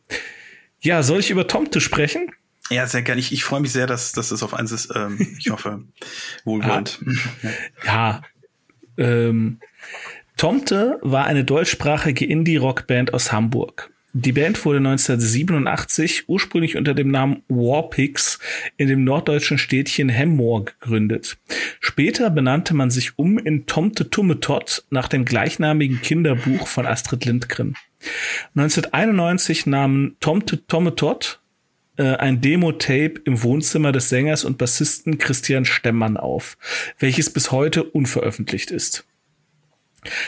[0.85, 2.31] Ja, soll ich über Tomte sprechen?
[2.69, 3.19] Ja, sehr gerne.
[3.19, 4.93] Ich, ich freue mich sehr, dass, dass das auf eins ist.
[4.95, 5.83] Ähm, ich hoffe,
[6.45, 6.99] wohlwollend.
[7.85, 8.21] Ah, ja,
[8.97, 9.59] ähm,
[10.37, 13.89] Tomte war eine deutschsprachige Indie-Rock-Band aus Hamburg.
[14.13, 18.37] Die Band wurde 1987 ursprünglich unter dem Namen Warpix
[18.77, 21.37] in dem norddeutschen Städtchen Hemmoor gegründet.
[21.79, 27.75] Später benannte man sich um in Tomte Tummetott nach dem gleichnamigen Kinderbuch von Astrid Lindgren.
[28.55, 31.39] 1991 nahmen Tomte Tommetott
[31.97, 36.57] äh, ein Demo-Tape im Wohnzimmer des Sängers und Bassisten Christian Stemmann auf,
[36.99, 39.05] welches bis heute unveröffentlicht ist.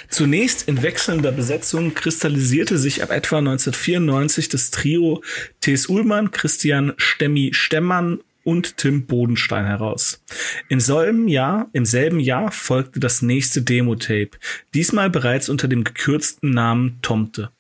[0.10, 5.22] Zunächst in wechselnder Besetzung kristallisierte sich ab etwa 1994 das Trio
[5.62, 5.88] T.S.
[5.88, 10.24] Ullmann, Christian Stemmi Stemmann und Tim Bodenstein heraus.
[10.70, 14.32] Im selben Jahr, im selben Jahr folgte das nächste Demo-Tape,
[14.74, 17.52] diesmal bereits unter dem gekürzten Namen Tomte.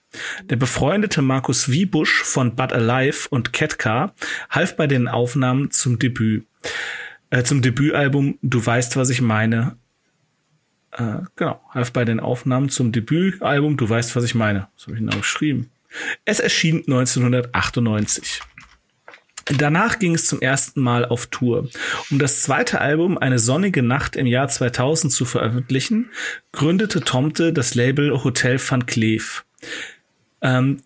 [0.43, 4.13] Der befreundete Markus Wiebusch von But Alive und Ketka
[4.49, 6.45] half bei den Aufnahmen zum Debüt,
[7.29, 9.77] äh, zum Debütalbum Du weißt, was ich meine,
[10.91, 14.69] äh, genau, half bei den Aufnahmen zum Debütalbum Du weißt, was ich meine.
[14.75, 15.69] Das habe ich genau geschrieben.
[16.25, 18.41] Es erschien 1998.
[19.45, 21.69] Danach ging es zum ersten Mal auf Tour.
[22.11, 26.11] Um das zweite Album Eine sonnige Nacht im Jahr 2000 zu veröffentlichen,
[26.51, 29.45] gründete Tomte das Label Hotel van Cleef.
[30.41, 30.81] Ähm,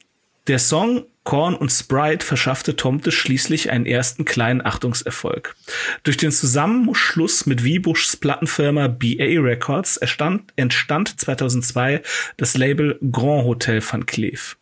[0.48, 5.56] der Song Korn und Sprite verschaffte Tomte schließlich einen ersten kleinen Achtungserfolg.
[6.04, 12.02] Durch den Zusammenschluss mit Wiebuschs Plattenfirma BA Records entstand, entstand 2002
[12.38, 14.58] das Label Grand Hotel van Cleef.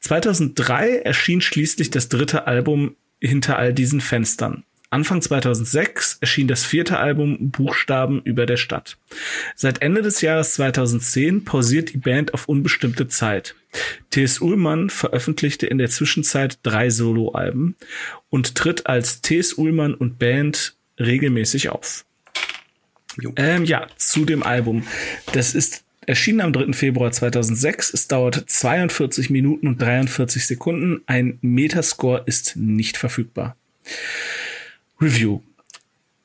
[0.00, 4.64] 2003 erschien schließlich das dritte Album hinter all diesen Fenstern.
[4.90, 8.96] Anfang 2006 erschien das vierte Album Buchstaben über der Stadt.
[9.54, 13.54] Seit Ende des Jahres 2010 pausiert die Band auf unbestimmte Zeit.
[14.08, 14.40] T.S.
[14.40, 17.76] Ullmann veröffentlichte in der Zwischenzeit drei Soloalben
[18.30, 19.52] und tritt als T.S.
[19.54, 22.06] Ullmann und Band regelmäßig auf.
[23.36, 24.86] Ähm, ja, zu dem Album.
[25.32, 26.72] Das ist erschienen am 3.
[26.72, 27.92] Februar 2006.
[27.92, 31.02] Es dauert 42 Minuten und 43 Sekunden.
[31.06, 33.54] Ein Metascore ist nicht verfügbar.
[35.00, 35.40] Review.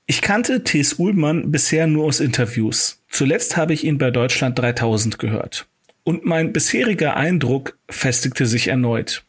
[0.08, 0.94] Ich kannte T.S.
[0.94, 3.04] Ullmann bisher nur aus Interviews.
[3.08, 5.68] Zuletzt habe ich ihn bei Deutschland 3000 gehört.
[6.04, 9.26] Und mein bisheriger Eindruck festigte sich erneut.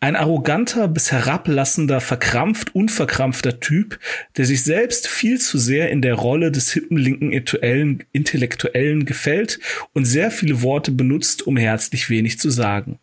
[0.00, 4.00] Ein arroganter bis herablassender, verkrampft, unverkrampfter Typ,
[4.36, 9.60] der sich selbst viel zu sehr in der Rolle des hippen linken Intellektuellen gefällt
[9.92, 12.98] und sehr viele Worte benutzt, um herzlich wenig zu sagen.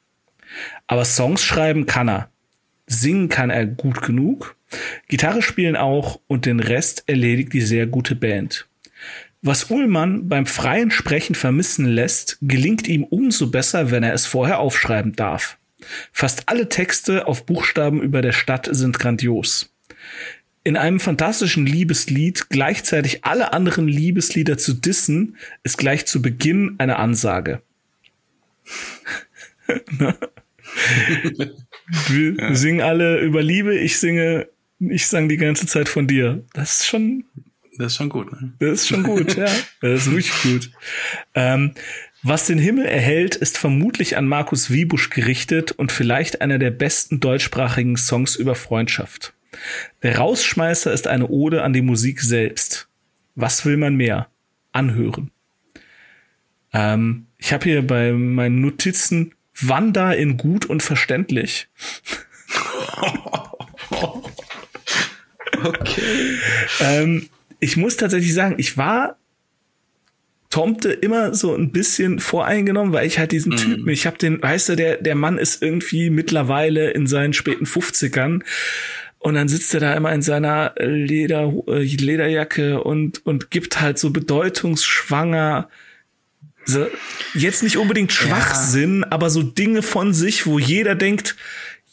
[0.88, 2.30] Aber Songs schreiben kann er.
[2.86, 4.55] Singen kann er gut genug.
[5.08, 8.68] Gitarre spielen auch und den Rest erledigt die sehr gute Band.
[9.42, 14.60] Was Ullmann beim freien Sprechen vermissen lässt, gelingt ihm umso besser, wenn er es vorher
[14.60, 15.58] aufschreiben darf.
[16.12, 19.72] Fast alle Texte auf Buchstaben über der Stadt sind grandios.
[20.64, 26.98] In einem fantastischen Liebeslied gleichzeitig alle anderen Liebeslieder zu dissen, ist gleich zu Beginn eine
[26.98, 27.62] Ansage.
[32.08, 32.56] Wir ja.
[32.56, 34.48] singen alle über Liebe, ich singe,
[34.80, 36.44] ich sang die ganze Zeit von dir.
[36.54, 37.26] Das ist schon.
[37.78, 38.54] Das ist schon gut, ne?
[38.60, 39.48] Das ist schon gut, ja.
[39.82, 40.72] Das ist wirklich gut.
[41.34, 41.74] Ähm,
[42.24, 47.20] was den Himmel erhält, ist vermutlich an Markus Wiebusch gerichtet und vielleicht einer der besten
[47.20, 49.34] deutschsprachigen Songs über Freundschaft.
[50.04, 52.88] Der Rausschmeißer ist eine Ode an die Musik selbst.
[53.36, 54.28] Was will man mehr?
[54.72, 55.32] Anhören.
[56.74, 61.68] Ähm, ich habe hier bei meinen Notizen Wanda in gut und verständlich.
[65.64, 66.38] okay.
[66.82, 67.30] ähm,
[67.60, 69.18] ich muss tatsächlich sagen, ich war
[70.50, 73.58] Tomte immer so ein bisschen voreingenommen, weil ich halt diesen mm.
[73.58, 77.66] Typen, ich habe den, weißt du, der, der Mann ist irgendwie mittlerweile in seinen späten
[77.66, 78.42] 50ern
[79.20, 84.00] und dann sitzt er da immer in seiner Leder, äh, Lederjacke und, und gibt halt
[84.00, 85.68] so bedeutungsschwanger
[86.66, 86.88] so,
[87.34, 89.08] jetzt nicht unbedingt Schwachsinn, ja.
[89.12, 91.36] aber so Dinge von sich, wo jeder denkt,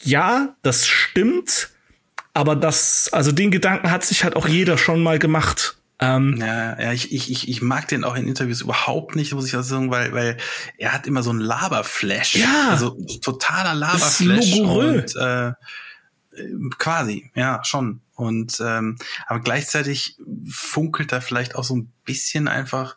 [0.03, 1.71] ja, das stimmt,
[2.35, 5.77] aber das, also den Gedanken hat sich halt auch jeder schon mal gemacht.
[5.99, 9.57] Ähm, ja, ja, ich, ich, ich mag den auch in Interviews überhaupt nicht, muss ich
[9.57, 10.37] auch sagen, weil, weil
[10.77, 12.37] er hat immer so einen Laberflash.
[12.37, 12.71] Ja.
[12.71, 14.59] Also totaler Laberflash.
[14.59, 15.53] Und, äh,
[16.79, 18.01] quasi, ja, schon.
[18.15, 20.17] Und ähm, aber gleichzeitig
[20.51, 22.97] funkelt da vielleicht auch so ein bisschen einfach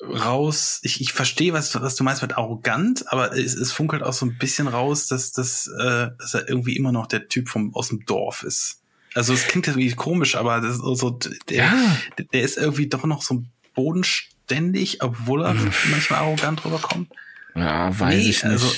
[0.00, 0.80] raus.
[0.82, 4.26] Ich, ich verstehe, was, was du meinst mit arrogant, aber es, es funkelt auch so
[4.26, 7.88] ein bisschen raus, dass, dass, äh, dass er irgendwie immer noch der Typ vom aus
[7.88, 8.82] dem Dorf ist.
[9.14, 11.10] Also es klingt irgendwie komisch, aber das ist so,
[11.48, 11.96] der, ja.
[12.32, 13.44] der ist irgendwie doch noch so
[13.74, 15.72] bodenständig, obwohl er mhm.
[15.90, 17.10] manchmal arrogant rüberkommt.
[17.54, 18.44] Ja, weiß nee, ich nicht.
[18.44, 18.72] Also,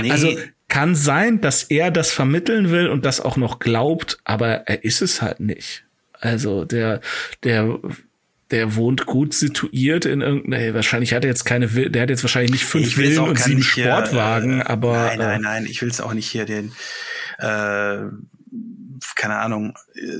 [0.00, 0.10] nee.
[0.10, 0.36] also
[0.68, 5.02] kann sein, dass er das vermitteln will und das auch noch glaubt, aber er ist
[5.02, 5.84] es halt nicht.
[6.18, 7.02] Also der,
[7.42, 7.78] der
[8.52, 12.52] der wohnt gut situiert in irgendeiner, wahrscheinlich hat er jetzt keine, der hat jetzt wahrscheinlich
[12.52, 14.92] nicht fünf Villen und sieben Sportwagen, äh, aber.
[14.92, 16.72] Nein, nein, äh, nein, ich will es auch nicht hier den,
[17.38, 18.04] äh,
[19.16, 20.18] keine Ahnung, äh,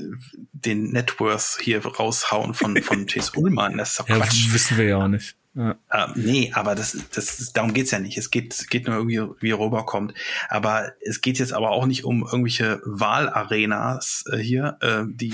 [0.51, 3.31] den Networth hier raushauen von, von T.S.
[3.35, 3.77] Ullmann.
[3.77, 4.47] Das ist doch Quatsch.
[4.47, 5.35] Ja, wissen wir ja auch nicht.
[5.55, 5.75] Ja.
[5.91, 8.17] Äh, nee, aber das, das, darum geht's ja nicht.
[8.17, 10.15] Es geht, geht nur irgendwie, wie er rüberkommt.
[10.49, 15.33] Aber es geht jetzt aber auch nicht um irgendwelche Wahlarenas äh, hier, äh, die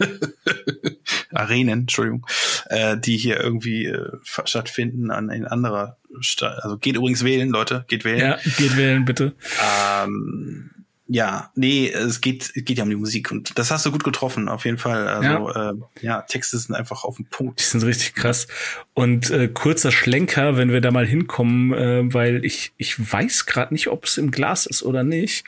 [1.32, 2.26] Arenen, Entschuldigung,
[2.66, 6.62] äh, die hier irgendwie äh, stattfinden an in anderer Stadt.
[6.62, 8.20] Also geht übrigens wählen, Leute, geht wählen.
[8.20, 9.34] Ja, geht wählen, bitte.
[9.62, 10.70] Ähm,
[11.12, 14.48] ja, nee, es geht, geht ja um die Musik und das hast du gut getroffen,
[14.48, 15.08] auf jeden Fall.
[15.08, 17.58] Also ja, äh, ja Texte sind einfach auf dem Punkt.
[17.58, 18.46] Die sind richtig krass.
[18.94, 23.74] Und äh, kurzer Schlenker, wenn wir da mal hinkommen, äh, weil ich, ich weiß gerade
[23.74, 25.42] nicht, ob es im Glas ist oder nicht.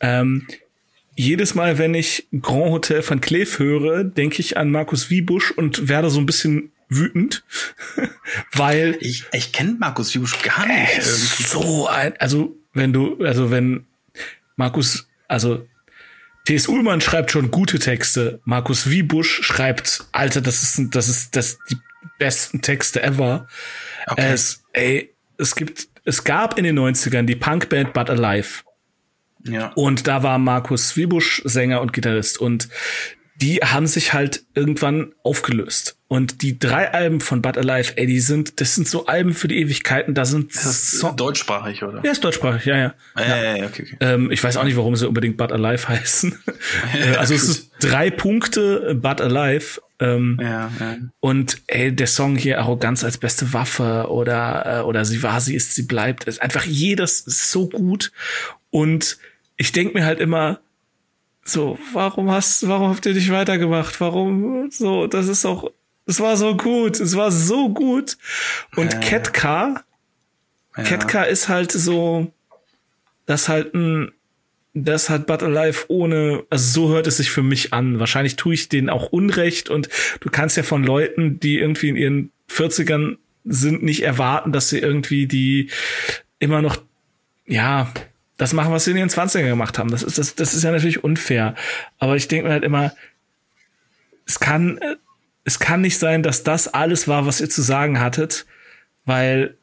[0.00, 0.46] Ähm,
[1.14, 5.88] jedes Mal, wenn ich Grand Hotel van Cleef höre, denke ich an Markus Wiebusch und
[5.88, 7.44] werde so ein bisschen wütend,
[8.52, 11.02] weil ich ich kenne Markus Wiebusch gar nicht.
[11.02, 13.86] So ein, also wenn du, also wenn
[14.56, 15.66] Markus, also
[16.44, 16.66] T.S.
[16.66, 18.40] Ullmann schreibt schon gute Texte.
[18.44, 21.76] Markus Wiebusch schreibt, Alter, das ist, das ist, das die
[22.18, 23.46] besten Texte ever.
[24.06, 24.32] Okay.
[24.32, 28.62] Es, ey, es gibt, es gab in den 90ern die Punkband But Alive.
[29.44, 29.72] Ja.
[29.74, 32.68] Und da war Markus Wiebusch Sänger und Gitarrist und
[33.42, 35.96] die haben sich halt irgendwann aufgelöst.
[36.06, 39.48] Und die drei Alben von But Alive, ey, die sind, das sind so Alben für
[39.48, 40.14] die Ewigkeiten.
[40.14, 42.02] Da sind das so deutschsprachig, oder?
[42.04, 42.94] Ja, ist deutschsprachig, ja, ja.
[43.14, 43.96] Ah, ja, ja, ja okay, okay.
[44.00, 46.38] Ähm, ich weiß auch nicht, warum sie unbedingt But Alive heißen.
[46.94, 49.80] Äh, also es ist drei Punkte But Alive.
[49.98, 50.96] Ähm, ja, ja.
[51.20, 55.56] Und ey, der Song hier Arroganz als beste Waffe oder äh, oder sie war, sie
[55.56, 58.12] ist, sie bleibt, ist einfach jedes ist so gut
[58.70, 59.18] und
[59.62, 60.58] ich denk mir halt immer,
[61.44, 64.00] so, warum hast, warum habt ihr nicht weitergemacht?
[64.00, 65.06] Warum so?
[65.06, 65.70] Das ist auch,
[66.04, 68.18] es war so gut, es war so gut.
[68.74, 69.84] Und äh, Ketka,
[70.76, 70.82] ja.
[70.82, 72.32] Ketka ist halt so,
[73.26, 74.10] das halt ein,
[74.74, 78.00] das hat But Alive ohne, also so hört es sich für mich an.
[78.00, 79.88] Wahrscheinlich tue ich denen auch Unrecht und
[80.18, 84.80] du kannst ja von Leuten, die irgendwie in ihren 40ern sind, nicht erwarten, dass sie
[84.80, 85.70] irgendwie die
[86.40, 86.82] immer noch,
[87.46, 87.92] ja,
[88.42, 89.90] das machen, was sie in ihren 20ern gemacht haben.
[89.90, 91.54] Das ist, das, das ist ja natürlich unfair.
[92.00, 92.92] Aber ich denke mir halt immer,
[94.26, 94.80] es kann,
[95.44, 98.46] es kann nicht sein, dass das alles war, was ihr zu sagen hattet,
[99.04, 99.56] weil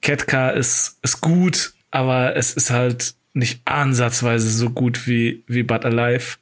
[0.00, 5.84] Ketka ist, ist gut, aber es ist halt nicht ansatzweise so gut wie, wie But
[5.84, 6.38] Alive.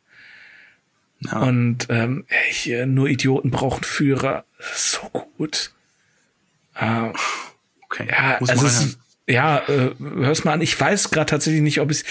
[1.21, 1.41] Ja.
[1.41, 4.45] Und ähm, hier nur Idioten brauchen Führer.
[4.77, 5.73] So gut.
[6.77, 7.11] Äh,
[7.83, 8.07] okay.
[8.09, 8.99] Ja, Muss also es,
[9.29, 10.61] ja, äh, hör's mal an.
[10.63, 12.05] Ich weiß gerade tatsächlich nicht, ob es.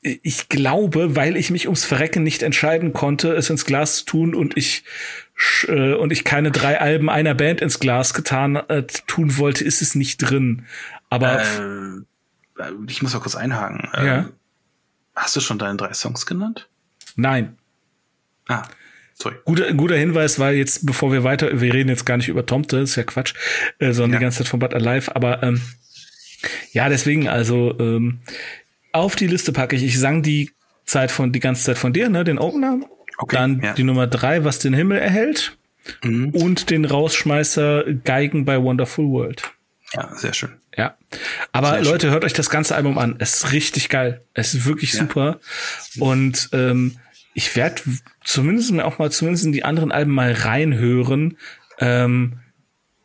[0.00, 4.34] Ich glaube, weil ich mich ums Verrecken nicht entscheiden konnte, es ins Glas zu tun
[4.34, 4.82] und ich
[5.68, 9.80] äh, und ich keine drei Alben einer Band ins Glas getan äh, tun wollte, ist
[9.80, 10.66] es nicht drin.
[11.08, 13.88] Aber äh, ich muss mal kurz einhaken.
[13.94, 14.28] Ja.
[15.14, 16.68] Hast du schon deine drei Songs genannt?
[17.14, 17.56] Nein.
[18.48, 18.62] Ah,
[19.14, 19.36] sorry.
[19.44, 22.78] Guter, guter Hinweis, weil jetzt, bevor wir weiter, wir reden jetzt gar nicht über Tomte,
[22.78, 23.34] ist ja Quatsch,
[23.78, 24.18] äh, sondern Ja.
[24.18, 25.60] die ganze Zeit von Bud Alive, aber ähm,
[26.72, 28.20] ja, deswegen, also ähm,
[28.92, 30.50] auf die Liste packe ich, ich sang die
[30.84, 32.80] Zeit von, die ganze Zeit von dir, ne, den Opener,
[33.18, 33.72] Okay, dann ja.
[33.74, 35.56] die Nummer drei, was den Himmel erhält
[36.02, 36.30] Mhm.
[36.30, 39.42] und den Rausschmeißer Geigen bei Wonderful World.
[39.94, 40.50] Ja, sehr schön.
[40.76, 40.96] Ja.
[41.50, 41.92] Aber Sehr schön.
[41.92, 43.16] Leute, hört euch das ganze Album an.
[43.18, 44.22] Es ist richtig geil.
[44.32, 45.00] Es ist wirklich Ja.
[45.00, 45.40] super.
[45.98, 46.96] Und ähm,
[47.34, 47.82] ich werde
[48.24, 51.36] zumindest mir auch mal zumindest in die anderen Alben mal reinhören.
[51.80, 52.38] Ähm,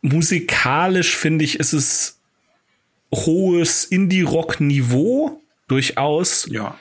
[0.00, 2.17] musikalisch finde ich, ist es
[3.12, 6.76] hohes Indie-Rock-Niveau durchaus, Ja.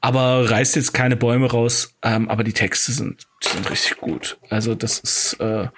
[0.00, 1.94] aber reißt jetzt keine Bäume raus.
[2.02, 4.38] Ähm, aber die Texte sind, sind richtig gut.
[4.50, 5.68] Also das ist, äh,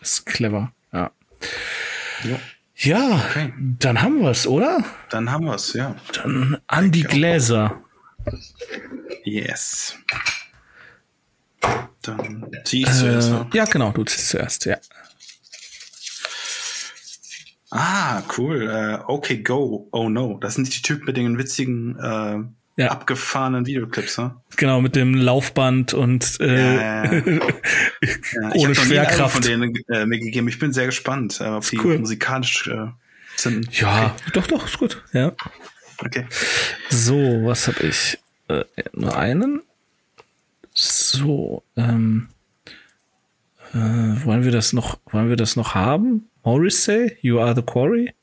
[0.00, 0.72] das ist clever.
[0.92, 1.10] Ja.
[2.24, 2.38] ja.
[2.80, 3.52] Ja, Okay.
[3.58, 4.84] dann haben wir es, oder?
[5.10, 5.96] Dann haben wir's, ja.
[6.14, 7.82] Dann an die Gläser.
[9.24, 9.96] Yes.
[12.02, 13.28] Dann zieh ich zuerst.
[13.28, 13.46] Äh, ne?
[13.52, 14.76] ja, genau, du ziehst zuerst, ja.
[17.70, 18.62] Ah, cool.
[18.70, 19.88] Äh, okay, go.
[19.92, 20.38] Oh no.
[20.40, 22.90] Das sind die Typen mit den witzigen, äh, Ja.
[22.92, 24.36] abgefahrenen Videoclips, ne?
[24.56, 27.12] Genau, mit dem Laufband und äh, Ja, ja,
[28.00, 29.34] ich ohne Album Schwerkraft.
[29.34, 30.48] von denen äh, mir gegeben.
[30.48, 31.98] Ich bin sehr gespannt, äh, ob die cool.
[31.98, 32.86] musikalisch äh,
[33.36, 33.78] sind.
[33.78, 35.02] Ja, doch, doch, ist gut.
[35.12, 35.32] Ja.
[35.98, 36.24] Okay.
[36.90, 38.18] So, was habe ich?
[38.48, 39.60] Äh, nur einen.
[40.72, 42.28] So, ähm,
[43.74, 46.28] äh, wollen wir das noch, wollen wir das noch haben?
[46.44, 48.14] Morrissey, You Are the Quarry?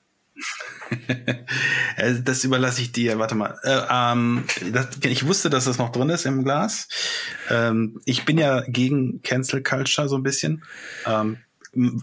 [1.97, 3.17] Äh, das überlasse ich dir.
[3.17, 3.57] Warte mal.
[3.63, 6.89] Äh, ähm, das, ich wusste, dass das noch drin ist im Glas.
[7.49, 10.63] Ähm, ich bin ja gegen Cancel Culture so ein bisschen.
[11.07, 11.37] Ähm,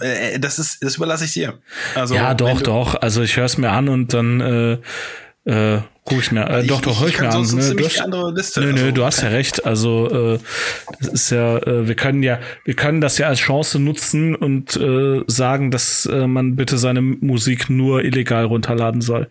[0.01, 1.61] äh, das ist, das überlasse ich dir.
[1.95, 2.95] Also ja, doch, doch.
[2.95, 4.79] Also ich höre es mir an und dann äh,
[5.45, 6.49] äh, guck ich mir.
[6.49, 7.43] Äh, doch, doch, hör ich, kann mir an.
[7.43, 7.75] Ne?
[7.75, 8.61] Du hast, andere Liste.
[8.61, 9.65] Nö, nö, also, du hast ja recht.
[9.65, 10.39] Also äh,
[11.01, 14.77] das ist ja, äh, wir können ja, wir können das ja als Chance nutzen und
[14.77, 19.29] äh, sagen, dass äh, man bitte seine Musik nur illegal runterladen soll.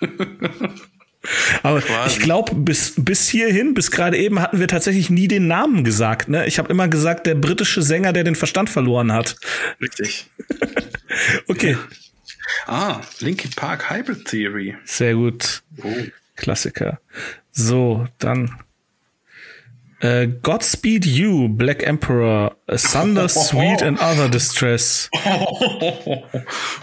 [1.62, 2.16] Aber Quasi.
[2.16, 6.28] ich glaube, bis, bis hierhin, bis gerade eben, hatten wir tatsächlich nie den Namen gesagt.
[6.28, 6.46] Ne?
[6.46, 9.36] Ich habe immer gesagt, der britische Sänger, der den Verstand verloren hat.
[9.80, 10.26] Richtig.
[11.48, 11.76] Okay,
[12.66, 14.76] Ah, Linkin Park Hybrid Theory.
[14.84, 15.62] sehr gut.
[15.82, 15.92] Oh.
[16.36, 17.00] Klassiker.
[17.52, 18.60] So, dann
[20.00, 25.10] äh, Godspeed You, Black Emperor, Thunder Sweet and Other Distress.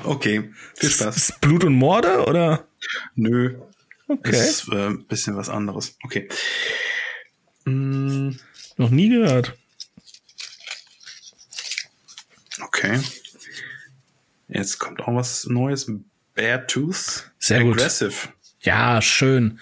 [0.04, 1.16] Okay, viel Spaß.
[1.18, 2.68] Ist Blut und Morde oder?
[3.16, 3.58] Nö.
[4.08, 4.30] Okay.
[4.38, 5.98] Ist äh, ein bisschen was anderes.
[6.04, 6.28] Okay.
[7.66, 8.32] Mm,
[8.78, 9.58] Noch nie gehört.
[12.62, 13.00] okay.
[14.48, 15.92] Jetzt kommt auch was Neues.
[16.34, 17.32] Beartooth.
[17.40, 17.74] Sehr gut.
[17.78, 18.14] Aggressive.
[18.62, 19.60] Ja, schön.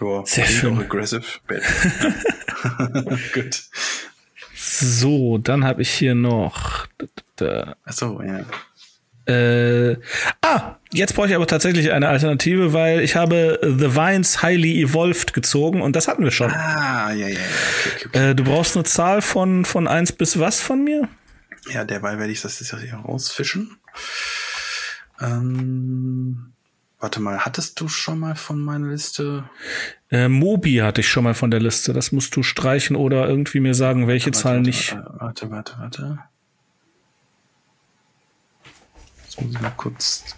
[0.00, 0.78] Ja, Sehr schön.
[0.78, 1.24] Aggressive.
[3.34, 3.62] Gut.
[4.54, 6.86] So, dann habe ich hier noch.
[7.84, 8.44] Achso, ja.
[9.32, 9.96] äh,
[10.42, 15.32] ah, jetzt brauche ich aber tatsächlich eine Alternative, weil ich habe The Vines Highly Evolved
[15.32, 16.52] gezogen und das hatten wir schon.
[16.52, 17.34] Ah, ja, ja, ja.
[17.34, 18.30] Okay, okay, okay.
[18.30, 21.08] Äh, du brauchst eine Zahl von, von 1 bis was von mir?
[21.68, 23.78] Ja, derweil werde ich das jetzt hier rausfischen.
[25.20, 26.52] Ähm,
[26.98, 29.48] warte mal, hattest du schon mal von meiner Liste?
[30.10, 31.92] Äh, Mobi hatte ich schon mal von der Liste.
[31.92, 34.96] Das musst du streichen oder irgendwie mir sagen, welche Warte, Zahl warte, nicht.
[34.96, 36.18] Warte, warte, warte.
[39.24, 40.36] Jetzt muss ich mal kurz.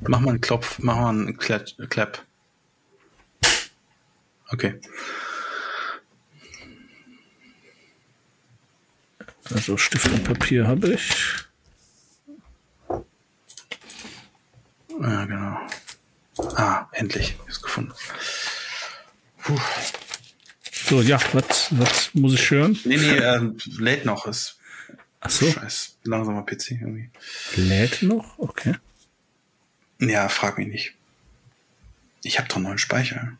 [0.00, 1.36] Mach mal einen Klopf, mach mal einen.
[1.36, 2.24] Clap.
[4.50, 4.80] Okay.
[9.54, 11.10] Also Stift und Papier habe ich.
[15.00, 15.58] Ja, genau.
[16.56, 17.30] Ah, endlich.
[17.30, 17.92] Ich hab's gefunden.
[19.42, 19.58] Puh.
[20.72, 22.78] So, ja, was, was muss ich hören?
[22.84, 24.26] Nee, nee, ähm, lädt noch.
[24.26, 24.58] Ist
[25.20, 27.10] Ach so, scheiß langsamer PC irgendwie.
[27.56, 28.38] lädt noch?
[28.38, 28.74] Okay.
[30.00, 30.94] Ja, frag mich nicht.
[32.22, 33.32] Ich habe doch neuen Speicher.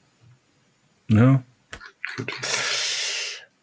[1.08, 1.42] Ja.
[2.16, 2.32] Gut.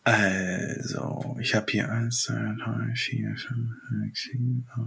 [0.06, 3.38] Also, ich habe hier 1, 2, 3, 4, 5,
[4.06, 4.80] 6, 7, 8.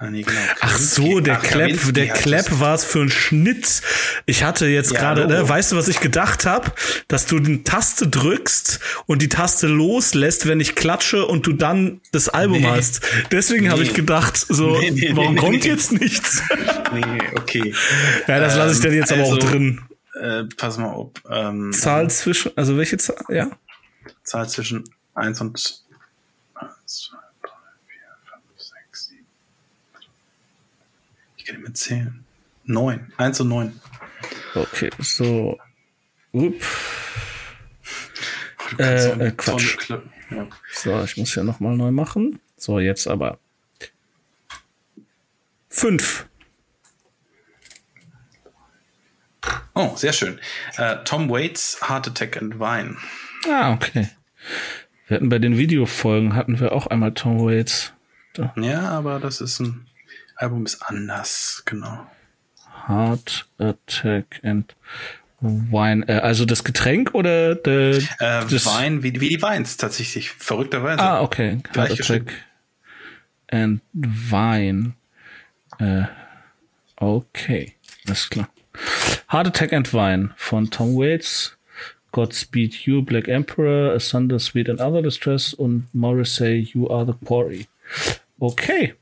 [0.00, 0.38] Ah, nee, genau.
[0.60, 3.82] Ach so, der Ach, Clap, Kaminski der Clap war es für ein Schnitt.
[4.26, 6.70] Ich hatte jetzt Ja, gerade, ne, weißt du, was ich gedacht habe?
[7.08, 12.00] Dass du die Taste drückst und die Taste loslässt, wenn ich klatsche und du dann
[12.12, 12.66] das Album Nee.
[12.68, 13.00] hast.
[13.32, 13.88] Deswegen habe Nee.
[13.88, 16.42] ich gedacht, so, Nee, warum kommt jetzt nichts?
[16.94, 17.02] Nee,
[17.36, 17.74] okay.
[18.28, 19.80] ja, das lasse ich dann jetzt aber auch also- drin.
[20.20, 21.10] Äh, pass mal auf.
[21.30, 23.16] Ähm, Zahl zwischen, also welche Zahl?
[23.28, 23.50] Ja.
[24.22, 24.84] Zahl zwischen
[25.14, 25.84] 1 und
[26.54, 27.50] 1, 2, 3,
[27.86, 29.26] 4, 5, 6, 7.
[31.36, 32.24] Ich kann nicht mehr zählen.
[32.64, 33.12] Neun.
[33.16, 33.80] Eins und neun.
[34.54, 35.58] Okay, so.
[36.32, 36.62] Upp.
[38.78, 39.90] Äh, äh, Quatsch.
[40.30, 40.46] Ja.
[40.72, 42.40] So, ich muss ja nochmal neu machen.
[42.56, 43.38] So, jetzt aber.
[45.70, 46.26] Fünf.
[49.74, 50.40] Oh, sehr schön.
[50.76, 52.96] Uh, Tom Waits, Heart Attack and Wine.
[53.46, 54.08] Ah, okay.
[55.06, 57.92] Wir hatten bei den Videofolgen hatten wir auch einmal Tom Waits.
[58.34, 58.54] Da.
[58.56, 59.86] Ja, aber das ist ein
[60.38, 62.06] Album ist anders, genau.
[62.86, 64.76] Heart Attack and
[65.40, 70.30] Wine, äh, also das Getränk oder der, äh, das Wein, wie, wie die Weins tatsächlich,
[70.30, 71.02] verrückterweise.
[71.02, 71.60] Ah, okay.
[71.74, 72.32] Heart Attack
[73.50, 74.92] and Wine.
[75.80, 76.04] Äh,
[76.96, 77.74] okay,
[78.06, 78.48] alles klar.
[79.30, 81.57] Heart Attack and Wine von Tom Waits,
[82.18, 87.68] Godspeed You, Black Emperor, Asunder Sweet and Other Distress und Morrissey, You Are the Quarry.
[88.40, 88.94] Okay.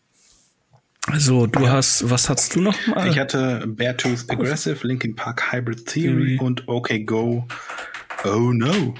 [1.07, 3.09] Also, du hast, was hast du noch mal?
[3.09, 7.47] Ich hatte Beartooth Aggressive, Linkin Park Hybrid Theory und OK Go.
[8.27, 8.95] Oh no.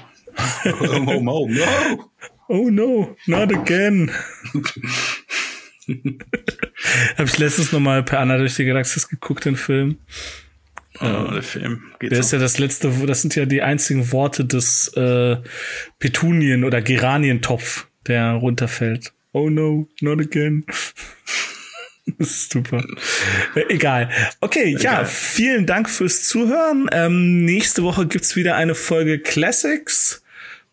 [0.65, 1.47] Oh, oh, oh no.
[2.49, 4.09] Oh no, not again.
[7.17, 9.97] Habe ich letztens noch mal per Anna durch die Galaxis geguckt, den Film.
[10.99, 11.83] Oh, der Film.
[11.99, 12.21] Geht der so.
[12.21, 15.37] ist ja das letzte, das sind ja die einzigen Worte des äh,
[15.99, 19.13] Petunien- oder Geranientopf, der runterfällt.
[19.31, 20.65] Oh no, not again.
[22.19, 22.81] Das ist super.
[23.67, 24.09] Egal.
[24.39, 24.81] Okay, Egal.
[25.01, 26.87] ja, vielen Dank fürs Zuhören.
[26.93, 30.23] Ähm, nächste Woche gibt's wieder eine Folge Classics.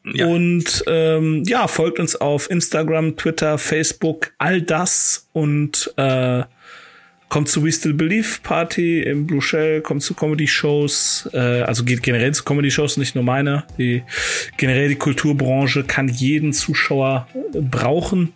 [0.05, 0.27] Ja.
[0.27, 6.45] Und ähm, ja, folgt uns auf Instagram, Twitter, Facebook, all das und äh,
[7.29, 12.03] kommt zu We Still Believe Party im Blue Shell, kommt zu Comedy-Shows, äh, also geht
[12.03, 13.64] generell zu Comedy-Shows, nicht nur meine.
[13.79, 14.03] Die,
[14.57, 18.33] generell die Kulturbranche kann jeden Zuschauer brauchen.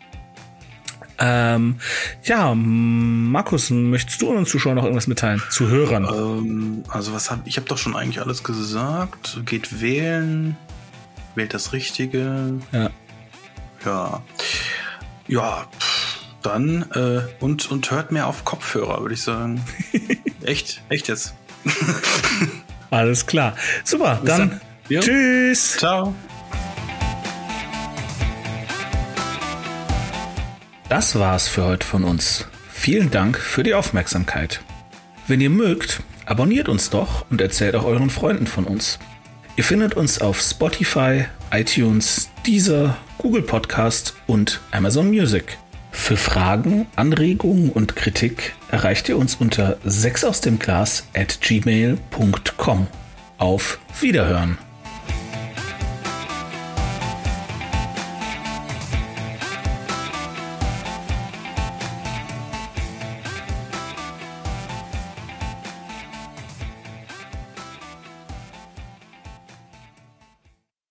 [1.20, 1.76] Ähm,
[2.22, 5.42] ja, Markus, möchtest du unseren Zuschauern noch irgendwas mitteilen?
[5.50, 6.04] Zu Hörern?
[6.04, 9.40] Ähm, also was hab ich habe doch schon eigentlich alles gesagt.
[9.44, 10.56] Geht wählen,
[11.34, 12.54] wählt das Richtige.
[12.72, 12.90] Ja.
[13.84, 14.22] Ja.
[15.26, 15.68] Ja.
[16.42, 19.64] Dann äh, und und hört mehr auf Kopfhörer, würde ich sagen.
[20.42, 21.34] echt, echt jetzt.
[22.90, 23.56] alles klar.
[23.84, 24.20] Super.
[24.24, 25.00] Dann, dann.
[25.00, 25.76] tschüss.
[25.78, 26.14] Ciao.
[30.88, 32.46] Das war's für heute von uns.
[32.70, 34.62] Vielen Dank für die Aufmerksamkeit.
[35.26, 38.98] Wenn ihr mögt, abonniert uns doch und erzählt auch euren Freunden von uns.
[39.56, 45.58] Ihr findet uns auf Spotify, iTunes, Deezer, Google Podcast und Amazon Music.
[45.98, 52.86] Für Fragen, Anregungen und Kritik erreicht ihr uns unter 6 aus dem Glas at gmail.com.
[53.36, 54.56] Auf Wiederhören!